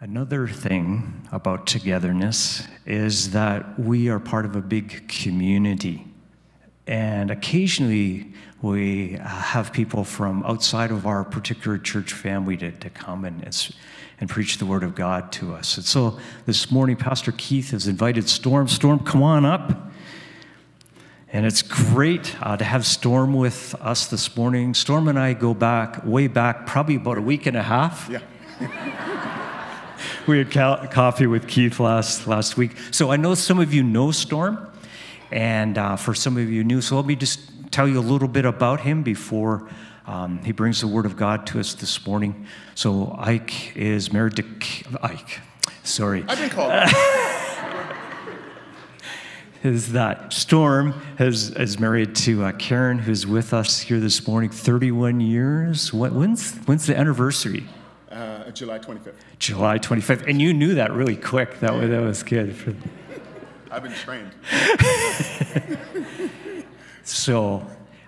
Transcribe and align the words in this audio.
Another 0.00 0.46
thing 0.46 1.26
about 1.32 1.66
togetherness 1.66 2.68
is 2.86 3.32
that 3.32 3.80
we 3.80 4.08
are 4.08 4.20
part 4.20 4.44
of 4.44 4.54
a 4.54 4.60
big 4.60 5.08
community. 5.08 6.06
And 6.86 7.32
occasionally 7.32 8.32
we 8.62 9.16
uh, 9.16 9.26
have 9.26 9.72
people 9.72 10.04
from 10.04 10.44
outside 10.44 10.92
of 10.92 11.04
our 11.04 11.24
particular 11.24 11.78
church 11.78 12.12
family 12.12 12.56
to, 12.58 12.70
to 12.70 12.90
come 12.90 13.24
and, 13.24 13.42
and 14.20 14.30
preach 14.30 14.58
the 14.58 14.66
Word 14.66 14.84
of 14.84 14.94
God 14.94 15.32
to 15.32 15.52
us. 15.52 15.76
And 15.76 15.84
so 15.84 16.16
this 16.46 16.70
morning, 16.70 16.94
Pastor 16.94 17.32
Keith 17.36 17.72
has 17.72 17.88
invited 17.88 18.28
Storm. 18.28 18.68
Storm, 18.68 19.00
come 19.00 19.24
on 19.24 19.44
up. 19.44 19.90
And 21.32 21.44
it's 21.44 21.62
great 21.62 22.36
uh, 22.40 22.56
to 22.56 22.64
have 22.64 22.86
Storm 22.86 23.34
with 23.34 23.74
us 23.80 24.06
this 24.06 24.36
morning. 24.36 24.74
Storm 24.74 25.08
and 25.08 25.18
I 25.18 25.32
go 25.32 25.54
back, 25.54 26.06
way 26.06 26.28
back, 26.28 26.66
probably 26.68 26.94
about 26.94 27.18
a 27.18 27.22
week 27.22 27.46
and 27.46 27.56
a 27.56 27.64
half. 27.64 28.08
Yeah. 28.08 29.34
we 30.28 30.38
had 30.38 30.50
ca- 30.50 30.86
coffee 30.88 31.26
with 31.26 31.48
Keith 31.48 31.80
last, 31.80 32.26
last 32.26 32.58
week. 32.58 32.76
So 32.90 33.10
I 33.10 33.16
know 33.16 33.34
some 33.34 33.58
of 33.58 33.72
you 33.72 33.82
know 33.82 34.10
Storm, 34.10 34.70
and 35.30 35.78
uh, 35.78 35.96
for 35.96 36.14
some 36.14 36.36
of 36.36 36.50
you 36.50 36.62
new, 36.62 36.82
so 36.82 36.96
let 36.96 37.06
me 37.06 37.16
just 37.16 37.40
tell 37.72 37.88
you 37.88 37.98
a 37.98 38.00
little 38.00 38.28
bit 38.28 38.44
about 38.44 38.80
him 38.80 39.02
before 39.02 39.68
um, 40.06 40.38
he 40.44 40.52
brings 40.52 40.80
the 40.82 40.86
Word 40.86 41.06
of 41.06 41.16
God 41.16 41.46
to 41.48 41.60
us 41.60 41.74
this 41.74 42.06
morning. 42.06 42.46
So 42.74 43.16
Ike 43.18 43.76
is 43.76 44.12
married 44.12 44.36
to 44.36 44.44
Ike. 45.02 45.40
Sorry. 45.82 46.24
I've 46.28 46.38
been 46.38 46.50
called. 46.50 46.72
is 49.62 49.92
that 49.92 50.32
Storm 50.32 50.94
is, 51.18 51.50
is 51.52 51.80
married 51.80 52.14
to 52.16 52.44
uh, 52.44 52.52
Karen, 52.52 52.98
who's 52.98 53.26
with 53.26 53.52
us 53.54 53.80
here 53.80 53.98
this 53.98 54.26
morning, 54.26 54.50
31 54.50 55.20
years. 55.20 55.92
What, 55.92 56.12
when's, 56.12 56.54
when's 56.66 56.86
the 56.86 56.96
anniversary? 56.96 57.66
Uh, 58.48 58.50
July 58.50 58.78
25th. 58.78 59.12
July 59.38 59.78
25th. 59.78 60.26
And 60.26 60.40
you 60.40 60.54
knew 60.54 60.76
that 60.76 60.92
really 60.92 61.16
quick. 61.16 61.60
That, 61.60 61.74
was, 61.74 61.90
that 61.90 62.00
was 62.00 62.22
good. 62.22 62.56
I've 63.70 63.82
been 63.82 63.92
trained. 63.92 64.30
so, 67.04 67.66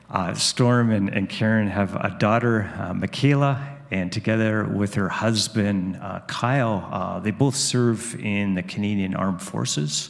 uh, 0.08 0.32
Storm 0.32 0.92
and, 0.92 1.10
and, 1.10 1.28
Karen 1.28 1.69
have 1.69 1.94
a 1.94 2.16
daughter, 2.19 2.72
uh, 2.78 2.94
Michaela, 2.94 3.80
and 3.91 4.10
together 4.10 4.64
with 4.64 4.94
her 4.94 5.10
husband, 5.10 5.98
uh, 6.00 6.20
Kyle, 6.20 6.88
uh, 6.91 7.20
they 7.20 7.32
both 7.32 7.54
serve 7.54 8.19
in 8.19 8.54
the 8.54 8.62
Canadian 8.62 9.14
Armed 9.14 9.42
Forces. 9.42 10.08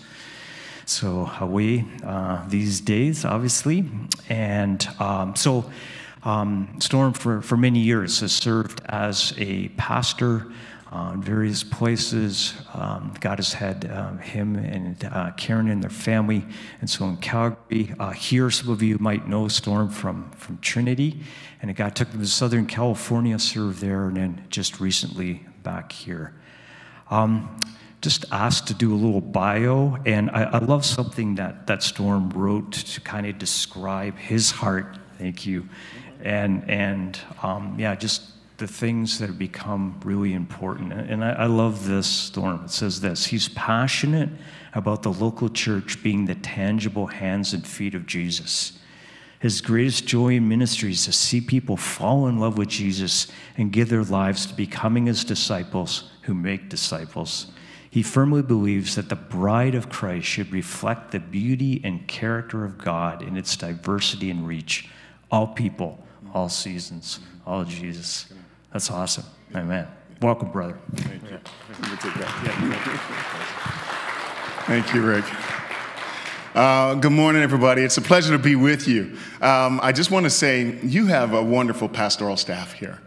So, 0.86 1.28
away 1.40 1.84
uh, 2.04 2.48
these 2.48 2.80
days, 2.80 3.24
obviously. 3.24 3.90
And 4.28 4.88
um, 5.00 5.34
so, 5.34 5.68
um, 6.22 6.76
Storm, 6.80 7.12
for, 7.14 7.40
for 7.40 7.56
many 7.56 7.80
years, 7.80 8.20
has 8.20 8.32
served 8.32 8.82
as 8.86 9.32
a 9.38 9.68
pastor 9.70 10.46
uh, 10.92 11.12
in 11.14 11.22
various 11.22 11.62
places. 11.62 12.54
Um, 12.74 13.14
God 13.20 13.38
has 13.38 13.54
had 13.54 13.90
um, 13.90 14.18
him 14.18 14.56
and 14.56 15.02
uh, 15.04 15.30
Karen 15.36 15.70
and 15.70 15.82
their 15.82 15.88
family. 15.88 16.44
And 16.80 16.90
so 16.90 17.06
in 17.06 17.16
Calgary, 17.18 17.94
uh, 17.98 18.10
here, 18.10 18.50
some 18.50 18.70
of 18.70 18.82
you 18.82 18.98
might 18.98 19.28
know 19.28 19.48
Storm 19.48 19.88
from, 19.88 20.30
from 20.32 20.58
Trinity. 20.58 21.20
And 21.62 21.74
God 21.74 21.94
took 21.94 22.10
them 22.10 22.20
to 22.20 22.26
Southern 22.26 22.66
California, 22.66 23.38
served 23.38 23.80
there, 23.80 24.06
and 24.06 24.16
then 24.16 24.44
just 24.50 24.80
recently 24.80 25.46
back 25.62 25.92
here. 25.92 26.34
Um, 27.10 27.56
just 28.02 28.24
asked 28.32 28.66
to 28.68 28.74
do 28.74 28.94
a 28.94 28.96
little 28.96 29.20
bio, 29.20 29.98
and 30.06 30.30
I, 30.30 30.44
I 30.44 30.58
love 30.58 30.86
something 30.86 31.34
that, 31.34 31.66
that 31.66 31.82
Storm 31.82 32.30
wrote 32.30 32.72
to 32.72 33.00
kind 33.02 33.26
of 33.26 33.38
describe 33.38 34.16
his 34.16 34.50
heart. 34.50 34.98
Thank 35.18 35.44
you 35.44 35.68
and 36.22 36.68
and 36.68 37.18
um, 37.42 37.76
yeah, 37.78 37.94
just 37.94 38.22
the 38.58 38.68
things 38.68 39.18
that 39.18 39.26
have 39.26 39.38
become 39.38 39.98
really 40.04 40.34
important. 40.34 40.92
And 40.92 41.24
I, 41.24 41.30
I 41.30 41.46
love 41.46 41.86
this 41.86 42.06
storm. 42.06 42.64
It 42.66 42.70
says 42.70 43.00
this: 43.00 43.26
He's 43.26 43.48
passionate 43.48 44.28
about 44.74 45.02
the 45.02 45.12
local 45.12 45.48
church 45.48 46.02
being 46.02 46.26
the 46.26 46.36
tangible 46.36 47.06
hands 47.06 47.52
and 47.52 47.66
feet 47.66 47.94
of 47.94 48.06
Jesus. 48.06 48.78
His 49.40 49.62
greatest 49.62 50.06
joy 50.06 50.34
in 50.34 50.48
ministry 50.48 50.90
is 50.90 51.06
to 51.06 51.12
see 51.12 51.40
people 51.40 51.78
fall 51.78 52.26
in 52.26 52.38
love 52.38 52.58
with 52.58 52.68
Jesus 52.68 53.26
and 53.56 53.72
give 53.72 53.88
their 53.88 54.04
lives 54.04 54.44
to 54.44 54.54
becoming 54.54 55.06
his 55.06 55.24
disciples 55.24 56.10
who 56.22 56.34
make 56.34 56.68
disciples. 56.68 57.46
He 57.88 58.02
firmly 58.02 58.42
believes 58.42 58.94
that 58.96 59.08
the 59.08 59.16
bride 59.16 59.74
of 59.74 59.88
Christ 59.88 60.26
should 60.26 60.52
reflect 60.52 61.10
the 61.10 61.18
beauty 61.18 61.80
and 61.82 62.06
character 62.06 62.66
of 62.66 62.76
God 62.76 63.22
in 63.22 63.36
its 63.38 63.56
diversity 63.56 64.30
and 64.30 64.46
reach, 64.46 64.90
all 65.30 65.48
people 65.48 66.04
all 66.34 66.48
seasons, 66.48 67.20
all 67.46 67.64
Jesus. 67.64 68.26
That's 68.72 68.90
awesome. 68.90 69.24
Amen. 69.54 69.86
Welcome, 70.22 70.50
brother. 70.50 70.78
Thank 70.94 71.30
you. 71.30 71.38
Thank 74.66 74.94
you, 74.94 75.02
Rick. 75.02 75.24
Uh, 76.54 76.94
good 76.94 77.12
morning, 77.12 77.42
everybody. 77.42 77.82
It's 77.82 77.96
a 77.96 78.02
pleasure 78.02 78.32
to 78.32 78.38
be 78.38 78.56
with 78.56 78.86
you. 78.86 79.16
Um, 79.40 79.80
I 79.82 79.92
just 79.92 80.10
want 80.10 80.24
to 80.24 80.30
say 80.30 80.78
you 80.82 81.06
have 81.06 81.32
a 81.32 81.42
wonderful 81.42 81.88
pastoral 81.88 82.36
staff 82.36 82.72
here. 82.72 82.98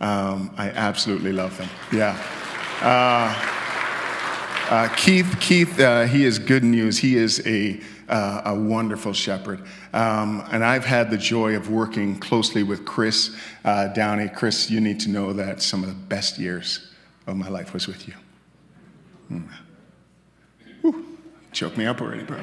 Um, 0.00 0.52
I 0.56 0.70
absolutely 0.70 1.32
love 1.32 1.56
them. 1.58 1.68
Yeah. 1.92 2.16
Uh, 2.80 3.62
uh, 4.72 4.88
Keith, 4.96 5.36
Keith, 5.40 5.78
uh, 5.78 6.04
he 6.04 6.24
is 6.24 6.38
good 6.38 6.64
news. 6.64 6.98
He 6.98 7.16
is 7.16 7.46
a 7.46 7.80
uh, 8.12 8.42
a 8.44 8.54
wonderful 8.54 9.14
shepherd. 9.14 9.62
Um, 9.94 10.44
and 10.52 10.62
I've 10.62 10.84
had 10.84 11.10
the 11.10 11.16
joy 11.16 11.56
of 11.56 11.70
working 11.70 12.18
closely 12.18 12.62
with 12.62 12.84
Chris 12.84 13.34
uh, 13.64 13.88
Downey. 13.88 14.28
Chris, 14.28 14.70
you 14.70 14.80
need 14.80 15.00
to 15.00 15.08
know 15.08 15.32
that 15.32 15.62
some 15.62 15.82
of 15.82 15.88
the 15.88 15.94
best 15.94 16.38
years 16.38 16.92
of 17.26 17.36
my 17.36 17.48
life 17.48 17.72
was 17.72 17.88
with 17.88 18.06
you. 18.06 18.14
Mm. 19.32 19.48
Whew. 20.82 21.18
Choke 21.52 21.78
me 21.78 21.86
up 21.86 22.02
already, 22.02 22.22
bro. 22.22 22.38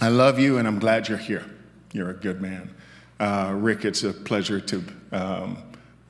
I 0.00 0.08
love 0.08 0.38
you, 0.38 0.56
and 0.56 0.66
I'm 0.66 0.78
glad 0.78 1.08
you're 1.08 1.18
here. 1.18 1.44
You're 1.92 2.10
a 2.10 2.14
good 2.14 2.40
man. 2.40 2.74
Uh, 3.20 3.52
Rick, 3.56 3.84
it's 3.84 4.04
a 4.04 4.12
pleasure 4.12 4.60
to 4.60 4.84
um, 5.12 5.62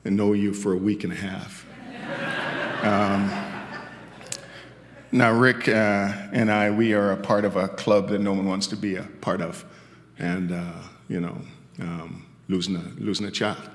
know 0.05 0.31
you 0.31 0.53
for 0.53 0.71
a 0.71 0.77
week 0.77 1.03
and 1.03 1.11
a 1.11 1.17
half. 1.17 1.65
Um, 2.83 3.46
now, 5.11 5.31
Rick 5.31 5.67
uh, 5.67 6.11
and 6.31 6.51
I, 6.51 6.69
we 6.71 6.93
are 6.93 7.11
a 7.11 7.17
part 7.17 7.45
of 7.45 7.55
a 7.55 7.67
club 7.67 8.09
that 8.09 8.19
no 8.19 8.33
one 8.33 8.45
wants 8.45 8.67
to 8.67 8.75
be 8.75 8.95
a 8.95 9.03
part 9.21 9.41
of, 9.41 9.65
and 10.19 10.51
uh, 10.51 10.73
you 11.07 11.21
know, 11.21 11.37
um, 11.79 12.25
losing 12.47 12.75
a 12.75 12.83
losing 12.97 13.25
a 13.25 13.31
child, 13.31 13.69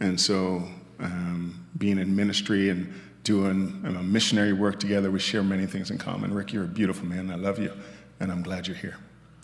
and 0.00 0.20
so 0.20 0.62
um, 1.00 1.66
being 1.78 1.98
in 1.98 2.14
ministry 2.14 2.68
and 2.70 2.92
doing 3.24 3.82
uh, 3.86 4.02
missionary 4.02 4.52
work 4.52 4.78
together, 4.78 5.10
we 5.10 5.18
share 5.18 5.42
many 5.42 5.66
things 5.66 5.90
in 5.90 5.98
common. 5.98 6.32
Rick, 6.32 6.52
you're 6.52 6.64
a 6.64 6.68
beautiful 6.68 7.06
man. 7.06 7.30
I 7.30 7.36
love 7.36 7.58
you, 7.58 7.72
and 8.20 8.30
I'm 8.30 8.42
glad 8.42 8.66
you're 8.66 8.76
here. 8.76 8.96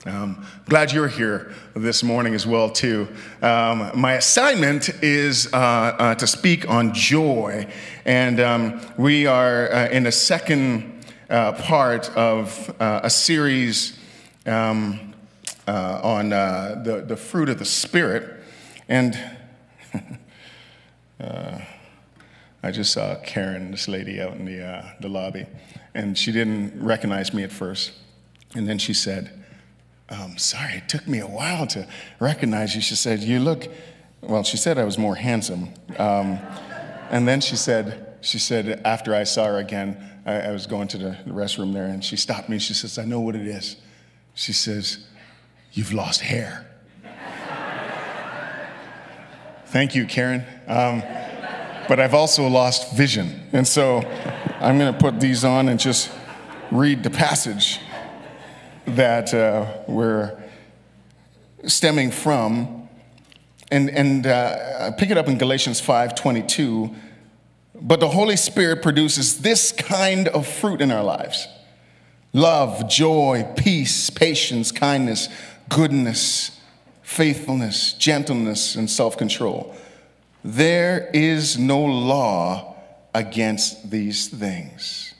Um, 0.06 0.44
glad 0.66 0.92
you're 0.92 1.08
here 1.08 1.54
this 1.74 2.02
morning 2.02 2.34
as 2.34 2.46
well 2.46 2.68
too. 2.68 3.08
Um, 3.40 3.90
my 3.94 4.14
assignment 4.14 4.90
is 5.02 5.48
uh, 5.54 5.56
uh, 5.56 6.14
to 6.16 6.26
speak 6.26 6.68
on 6.68 6.92
joy, 6.92 7.66
and 8.04 8.38
um, 8.38 8.80
we 8.98 9.26
are 9.26 9.72
uh, 9.72 9.88
in 9.88 10.06
a 10.06 10.12
second 10.12 10.93
uh, 11.30 11.52
part 11.52 12.10
of 12.10 12.74
uh, 12.80 13.00
a 13.02 13.10
series 13.10 13.98
um, 14.46 15.14
uh, 15.66 16.00
on 16.02 16.32
uh, 16.32 16.82
the, 16.84 17.02
the 17.02 17.16
fruit 17.16 17.48
of 17.48 17.58
the 17.58 17.64
Spirit. 17.64 18.42
And 18.88 19.18
uh, 21.20 21.58
I 22.62 22.70
just 22.70 22.92
saw 22.92 23.16
Karen, 23.16 23.70
this 23.70 23.88
lady, 23.88 24.20
out 24.20 24.34
in 24.34 24.44
the, 24.44 24.64
uh, 24.64 24.84
the 25.00 25.08
lobby, 25.08 25.46
and 25.94 26.16
she 26.16 26.32
didn't 26.32 26.82
recognize 26.82 27.32
me 27.32 27.42
at 27.42 27.52
first. 27.52 27.92
And 28.54 28.68
then 28.68 28.78
she 28.78 28.94
said, 28.94 29.44
um, 30.10 30.36
Sorry, 30.38 30.74
it 30.74 30.88
took 30.88 31.06
me 31.08 31.20
a 31.20 31.26
while 31.26 31.66
to 31.68 31.88
recognize 32.20 32.74
you. 32.74 32.80
She 32.80 32.94
said, 32.94 33.20
You 33.20 33.40
look, 33.40 33.68
well, 34.20 34.42
she 34.42 34.56
said 34.56 34.78
I 34.78 34.84
was 34.84 34.98
more 34.98 35.14
handsome. 35.14 35.70
Um, 35.98 36.38
and 37.10 37.28
then 37.28 37.40
she 37.40 37.56
said, 37.56 38.16
she 38.20 38.38
said, 38.38 38.80
after 38.84 39.14
I 39.14 39.24
saw 39.24 39.46
her 39.46 39.58
again, 39.58 40.13
I, 40.24 40.40
I 40.40 40.50
was 40.52 40.66
going 40.66 40.88
to 40.88 40.98
the, 40.98 41.18
restroom 41.26 41.72
there, 41.72 41.86
and 41.86 42.04
she 42.04 42.16
stopped 42.16 42.48
me. 42.48 42.58
She 42.58 42.74
says, 42.74 42.98
I 42.98 43.04
know 43.04 43.20
what 43.20 43.34
it 43.34 43.46
is. 43.46 43.76
She 44.34 44.52
says, 44.52 45.06
You've 45.72 45.92
lost 45.92 46.20
hair. 46.20 46.66
Thank 49.66 49.96
you, 49.96 50.06
Karen. 50.06 50.44
Um, 50.68 51.02
but 51.88 51.98
I've 51.98 52.14
also 52.14 52.46
lost 52.46 52.96
vision. 52.96 53.48
And 53.52 53.66
so 53.66 54.02
I'm 54.60 54.78
going 54.78 54.92
to 54.92 54.98
put 54.98 55.18
these 55.18 55.44
on 55.44 55.68
and 55.68 55.80
just 55.80 56.12
read 56.70 57.02
the 57.02 57.10
passage 57.10 57.80
that 58.86 59.34
uh, 59.34 59.66
we're 59.88 60.40
stemming 61.66 62.12
from. 62.12 62.88
And, 63.72 63.90
and 63.90 64.26
uh, 64.28 64.92
pick 64.92 65.10
it 65.10 65.18
up 65.18 65.26
in 65.26 65.38
Galatians 65.38 65.80
5 65.80 66.14
22 66.14 66.94
but 67.80 68.00
the 68.00 68.08
Holy 68.08 68.36
Spirit 68.36 68.82
produces 68.82 69.40
this 69.40 69.72
kind 69.72 70.28
of 70.28 70.46
fruit 70.46 70.80
in 70.80 70.90
our 70.90 71.02
lives 71.02 71.48
love, 72.32 72.88
joy, 72.88 73.46
peace, 73.56 74.10
patience, 74.10 74.72
kindness, 74.72 75.28
goodness, 75.68 76.60
faithfulness, 77.02 77.94
gentleness, 77.94 78.74
and 78.76 78.90
self 78.90 79.16
control. 79.16 79.74
There 80.42 81.10
is 81.14 81.58
no 81.58 81.82
law 81.82 82.76
against 83.14 83.90
these 83.90 84.28
things. 84.28 85.14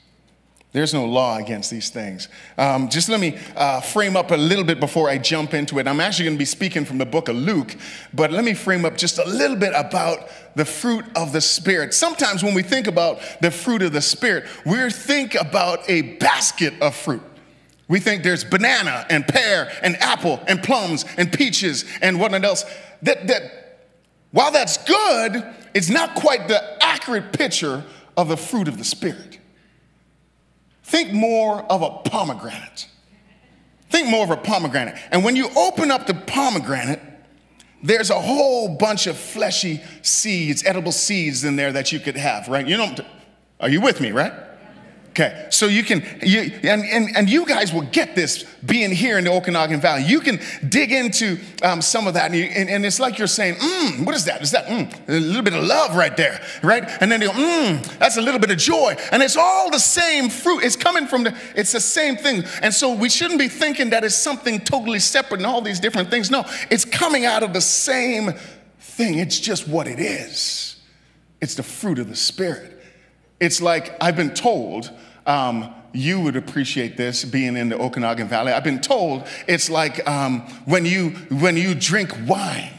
There's 0.75 0.93
no 0.93 1.05
law 1.05 1.37
against 1.37 1.71
these 1.71 1.89
things. 1.89 2.27
Um, 2.57 2.89
just 2.89 3.07
let 3.07 3.21
me 3.21 3.39
uh, 3.55 3.79
frame 3.79 4.17
up 4.17 4.31
a 4.31 4.35
little 4.35 4.65
bit 4.65 4.81
before 4.81 5.09
I 5.09 5.17
jump 5.17 5.53
into 5.53 5.79
it. 5.79 5.87
I'm 5.87 6.01
actually 6.01 6.25
going 6.25 6.35
to 6.35 6.39
be 6.39 6.43
speaking 6.43 6.83
from 6.83 6.97
the 6.97 7.05
book 7.05 7.29
of 7.29 7.37
Luke, 7.37 7.77
but 8.13 8.29
let 8.29 8.43
me 8.43 8.53
frame 8.53 8.83
up 8.83 8.97
just 8.97 9.17
a 9.17 9.25
little 9.25 9.55
bit 9.55 9.71
about 9.73 10.27
the 10.55 10.65
fruit 10.65 11.05
of 11.15 11.33
the 11.33 11.41
Spirit. 11.41 11.93
Sometimes 11.93 12.43
when 12.43 12.53
we 12.53 12.63
think 12.63 12.87
about 12.87 13.19
the 13.41 13.51
fruit 13.51 13.81
of 13.81 13.91
the 13.91 14.01
Spirit, 14.01 14.45
we 14.65 14.89
think 14.89 15.35
about 15.35 15.89
a 15.89 16.01
basket 16.17 16.73
of 16.81 16.95
fruit. 16.95 17.21
We 17.87 17.99
think 17.99 18.23
there's 18.23 18.43
banana 18.43 19.05
and 19.09 19.27
pear 19.27 19.71
and 19.83 19.95
apple 19.97 20.39
and 20.47 20.63
plums 20.63 21.05
and 21.17 21.31
peaches 21.31 21.85
and 22.01 22.19
what 22.19 22.33
else. 22.43 22.65
That, 23.03 23.27
that 23.27 23.77
while 24.31 24.51
that's 24.51 24.77
good, 24.77 25.43
it's 25.73 25.89
not 25.89 26.15
quite 26.15 26.47
the 26.47 26.83
accurate 26.83 27.33
picture 27.33 27.83
of 28.17 28.29
the 28.29 28.37
fruit 28.37 28.67
of 28.67 28.77
the 28.77 28.83
Spirit. 28.83 29.39
Think 30.83 31.13
more 31.13 31.61
of 31.63 31.81
a 31.81 31.89
pomegranate. 32.09 32.87
Think 33.89 34.09
more 34.09 34.23
of 34.23 34.31
a 34.31 34.37
pomegranate. 34.37 34.97
And 35.11 35.23
when 35.23 35.35
you 35.35 35.49
open 35.55 35.91
up 35.91 36.07
the 36.07 36.13
pomegranate, 36.13 37.01
there's 37.83 38.09
a 38.09 38.19
whole 38.19 38.75
bunch 38.77 39.07
of 39.07 39.17
fleshy 39.17 39.81
seeds, 40.01 40.63
edible 40.65 40.91
seeds 40.91 41.43
in 41.43 41.55
there 41.55 41.71
that 41.71 41.91
you 41.91 41.99
could 41.99 42.17
have, 42.17 42.47
right? 42.47 42.65
You 42.65 42.77
know, 42.77 42.95
are 43.59 43.69
you 43.69 43.81
with 43.81 44.01
me, 44.01 44.11
right? 44.11 44.33
Okay, 45.17 45.47
so 45.49 45.67
you 45.67 45.81
can, 45.81 46.03
you, 46.21 46.51
and, 46.63 46.83
and, 46.83 47.15
and 47.15 47.29
you 47.29 47.45
guys 47.45 47.71
will 47.71 47.83
get 47.83 48.15
this 48.15 48.43
being 48.65 48.91
here 48.91 49.17
in 49.17 49.23
the 49.23 49.31
Okanagan 49.31 49.79
Valley. 49.79 50.03
You 50.03 50.19
can 50.19 50.41
dig 50.67 50.91
into 50.91 51.39
um, 51.63 51.81
some 51.81 52.05
of 52.05 52.15
that, 52.15 52.25
and, 52.25 52.35
you, 52.35 52.43
and, 52.43 52.69
and, 52.69 52.85
it's 52.85 52.99
like 52.99 53.17
you're 53.17 53.25
saying, 53.25 53.55
mmm, 53.55 54.05
what 54.05 54.13
is 54.13 54.25
that? 54.25 54.41
Is 54.41 54.51
that 54.51 54.65
mm, 54.65 54.93
a 55.07 55.13
little 55.13 55.41
bit 55.41 55.53
of 55.53 55.63
love 55.63 55.95
right 55.95 56.17
there, 56.17 56.45
right? 56.61 56.83
And 56.99 57.09
then 57.09 57.21
you 57.21 57.27
go, 57.27 57.33
mmm, 57.33 57.97
that's 57.97 58.17
a 58.17 58.21
little 58.21 58.41
bit 58.41 58.51
of 58.51 58.57
joy. 58.57 58.97
And 59.13 59.23
it's 59.23 59.37
all 59.37 59.71
the 59.71 59.79
same 59.79 60.27
fruit. 60.27 60.65
It's 60.65 60.75
coming 60.75 61.07
from 61.07 61.23
the, 61.23 61.37
it's 61.55 61.71
the 61.71 61.79
same 61.79 62.17
thing. 62.17 62.43
And 62.61 62.73
so 62.73 62.93
we 62.93 63.07
shouldn't 63.07 63.39
be 63.39 63.47
thinking 63.47 63.91
that 63.91 64.03
it's 64.03 64.17
something 64.17 64.59
totally 64.59 64.99
separate 64.99 65.37
and 65.37 65.47
all 65.47 65.61
these 65.61 65.79
different 65.79 66.09
things. 66.09 66.29
No, 66.29 66.43
it's 66.69 66.83
coming 66.83 67.23
out 67.23 67.41
of 67.41 67.53
the 67.53 67.61
same 67.61 68.33
thing. 68.79 69.19
It's 69.19 69.39
just 69.39 69.65
what 69.65 69.87
it 69.87 70.01
is. 70.01 70.75
It's 71.39 71.55
the 71.55 71.63
fruit 71.63 71.99
of 71.99 72.09
the 72.09 72.17
Spirit. 72.17 72.73
It's 73.39 73.61
like 73.61 73.95
I've 74.01 74.17
been 74.17 74.33
told 74.33 74.91
um, 75.25 75.73
you 75.93 76.19
would 76.21 76.35
appreciate 76.35 76.97
this 76.97 77.23
being 77.23 77.55
in 77.55 77.69
the 77.69 77.77
Okanagan 77.77 78.27
Valley. 78.27 78.51
I've 78.51 78.63
been 78.63 78.81
told 78.81 79.25
it's 79.47 79.69
like 79.69 80.07
um, 80.07 80.41
when, 80.65 80.85
you, 80.85 81.11
when 81.29 81.57
you 81.57 81.73
drink 81.73 82.13
wine 82.27 82.71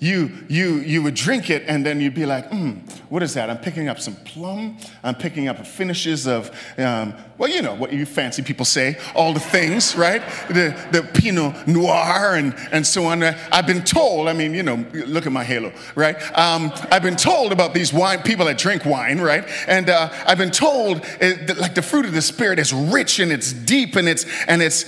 you, 0.00 0.30
you, 0.48 0.76
you 0.76 1.02
would 1.02 1.14
drink 1.14 1.50
it 1.50 1.62
and 1.68 1.84
then 1.84 2.00
you'd 2.00 2.14
be 2.14 2.24
like, 2.24 2.48
hmm, 2.48 2.78
what 3.10 3.22
is 3.22 3.34
that? 3.34 3.50
I'm 3.50 3.58
picking 3.58 3.88
up 3.88 4.00
some 4.00 4.16
plum. 4.16 4.78
I'm 5.02 5.14
picking 5.14 5.46
up 5.46 5.64
finishes 5.66 6.26
of, 6.26 6.50
um, 6.78 7.12
well, 7.36 7.50
you 7.50 7.60
know 7.60 7.74
what 7.74 7.92
you 7.92 8.06
fancy 8.06 8.42
people 8.42 8.64
say, 8.64 8.96
all 9.14 9.34
the 9.34 9.40
things, 9.40 9.94
right? 9.94 10.22
The, 10.48 10.74
the 10.90 11.02
Pinot 11.02 11.68
Noir 11.68 12.36
and, 12.36 12.54
and 12.72 12.86
so 12.86 13.04
on. 13.04 13.22
I've 13.22 13.66
been 13.66 13.84
told, 13.84 14.28
I 14.28 14.32
mean, 14.32 14.54
you 14.54 14.62
know, 14.62 14.86
look 14.92 15.26
at 15.26 15.32
my 15.32 15.44
halo, 15.44 15.70
right? 15.94 16.16
Um, 16.36 16.72
I've 16.90 17.02
been 17.02 17.16
told 17.16 17.52
about 17.52 17.74
these 17.74 17.92
wine, 17.92 18.22
people 18.22 18.46
that 18.46 18.56
drink 18.56 18.86
wine, 18.86 19.20
right? 19.20 19.46
And 19.66 19.90
uh, 19.90 20.08
I've 20.26 20.38
been 20.38 20.50
told 20.50 21.04
it, 21.20 21.46
that, 21.46 21.58
like 21.58 21.74
the 21.74 21.82
fruit 21.82 22.06
of 22.06 22.12
the 22.12 22.22
Spirit 22.22 22.58
is 22.58 22.72
rich 22.72 23.20
and 23.20 23.30
it's 23.30 23.52
deep 23.52 23.96
and 23.96 24.08
it's, 24.08 24.24
and 24.46 24.62
it's, 24.62 24.86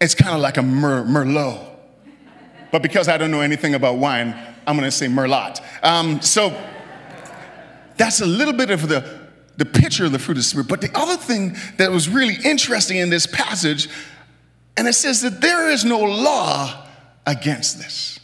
it's 0.00 0.16
kind 0.16 0.34
of 0.34 0.40
like 0.40 0.56
a 0.56 0.62
mer, 0.62 1.04
Merlot 1.04 1.73
but 2.74 2.82
because 2.82 3.06
I 3.06 3.18
don't 3.18 3.30
know 3.30 3.40
anything 3.40 3.76
about 3.76 3.98
wine, 3.98 4.34
I'm 4.66 4.74
gonna 4.74 4.90
say 4.90 5.06
Merlot. 5.06 5.60
Um, 5.84 6.20
so 6.20 6.60
that's 7.96 8.20
a 8.20 8.26
little 8.26 8.52
bit 8.52 8.70
of 8.70 8.88
the, 8.88 9.28
the 9.56 9.64
picture 9.64 10.04
of 10.04 10.10
the 10.10 10.18
fruit 10.18 10.32
of 10.32 10.38
the 10.38 10.42
Spirit. 10.42 10.66
But 10.66 10.80
the 10.80 10.90
other 10.92 11.16
thing 11.16 11.56
that 11.76 11.92
was 11.92 12.08
really 12.08 12.36
interesting 12.44 12.96
in 12.96 13.10
this 13.10 13.28
passage, 13.28 13.88
and 14.76 14.88
it 14.88 14.94
says 14.94 15.22
that 15.22 15.40
there 15.40 15.70
is 15.70 15.84
no 15.84 16.00
law 16.00 16.88
against 17.24 17.78
this. 17.78 18.18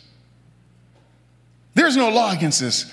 There's 1.74 1.96
no 1.96 2.08
law 2.08 2.32
against 2.32 2.58
this. 2.58 2.92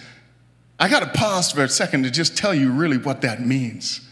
I 0.80 0.88
got 0.90 1.00
to 1.00 1.20
pause 1.20 1.54
for 1.54 1.64
a 1.64 1.70
second 1.70 2.04
to 2.04 2.12
just 2.12 2.38
tell 2.38 2.54
you 2.54 2.70
really 2.70 2.98
what 2.98 3.22
that 3.22 3.44
means. 3.44 4.08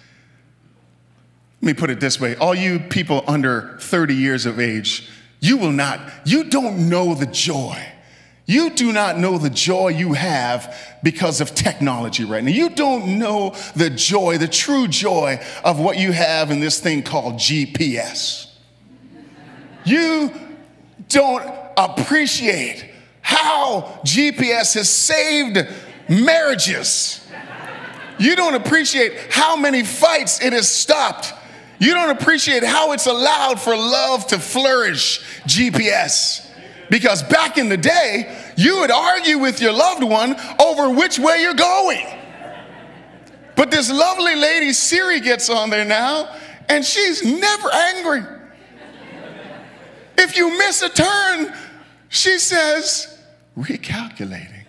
Let 1.62 1.68
me 1.68 1.74
put 1.76 1.92
it 1.92 2.00
this 2.00 2.20
way 2.20 2.38
all 2.38 2.56
you 2.56 2.80
people 2.80 3.24
under 3.28 3.78
30 3.82 4.16
years 4.16 4.48
of 4.48 4.60
age, 4.60 5.12
you 5.46 5.58
will 5.58 5.72
not, 5.72 6.02
you 6.26 6.46
don't 6.46 6.90
know 6.90 7.14
the 7.14 7.28
joy. 7.28 7.80
You 8.48 8.72
do 8.72 8.92
not 8.92 9.18
know 9.18 9.38
the 9.38 9.50
joy 9.50 9.90
you 9.90 10.14
have 10.14 10.76
because 11.04 11.40
of 11.40 11.54
technology 11.54 12.26
right 12.26 12.44
now. 12.44 12.52
You 12.52 12.70
don't 12.70 13.20
know 13.20 13.56
the 13.76 13.90
joy, 13.92 14.38
the 14.40 14.48
true 14.48 14.88
joy 14.88 15.40
of 15.64 15.80
what 15.80 15.98
you 15.98 16.12
have 16.12 16.50
in 16.50 16.60
this 16.60 16.80
thing 16.80 17.04
called 17.04 17.36
GPS. 17.36 18.48
You 19.84 20.32
don't 21.10 21.48
appreciate 21.78 22.90
how 23.22 24.00
GPS 24.04 24.74
has 24.74 24.90
saved 24.90 25.60
marriages. 26.10 27.28
You 28.18 28.36
don't 28.36 28.56
appreciate 28.56 29.14
how 29.32 29.56
many 29.56 29.84
fights 29.84 30.42
it 30.42 30.54
has 30.54 30.70
stopped 30.70 31.34
you 31.80 31.94
don't 31.94 32.10
appreciate 32.10 32.64
how 32.64 32.94
it's 32.94 33.08
allowed 33.08 33.60
for 33.60 33.76
love 33.76 34.28
to 34.28 34.40
flourish, 34.40 35.22
GPS. 35.46 36.48
Because 36.90 37.24
back 37.24 37.58
in 37.58 37.70
the 37.70 37.78
day, 37.78 38.38
you 38.56 38.80
would 38.80 38.92
argue 38.92 39.40
with 39.40 39.62
your 39.62 39.74
loved 39.74 40.04
one 40.04 40.36
over 40.60 40.90
which 40.90 41.18
way 41.20 41.42
you're 41.42 41.54
going. 41.54 42.06
But 43.56 43.72
this 43.72 43.92
lovely 43.92 44.36
lady, 44.36 44.74
Siri, 44.74 45.20
gets 45.20 45.50
on 45.50 45.70
there 45.70 45.86
now, 45.86 46.36
and 46.70 46.84
she's 46.84 47.24
never 47.24 47.74
angry. 47.74 48.24
If 50.18 50.38
you 50.38 50.58
miss 50.58 50.82
a 50.82 50.90
turn, 50.90 51.54
she 52.10 52.38
says, 52.38 53.18
recalculating. 53.58 54.66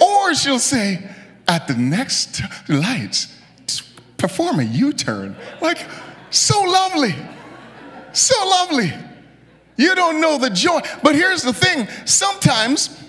Or 0.00 0.34
she'll 0.34 0.58
say, 0.58 1.08
at 1.48 1.68
the 1.68 1.74
next 1.74 2.42
lights, 2.68 3.32
perform 4.16 4.60
a 4.60 4.64
U 4.64 4.92
turn. 4.92 5.36
Like, 5.60 5.78
so 6.30 6.60
lovely. 6.62 7.14
So 8.12 8.34
lovely. 8.46 8.92
You 9.76 9.94
don't 9.94 10.20
know 10.20 10.38
the 10.38 10.50
joy. 10.50 10.80
But 11.02 11.14
here's 11.14 11.42
the 11.42 11.52
thing 11.52 11.86
sometimes 12.06 13.02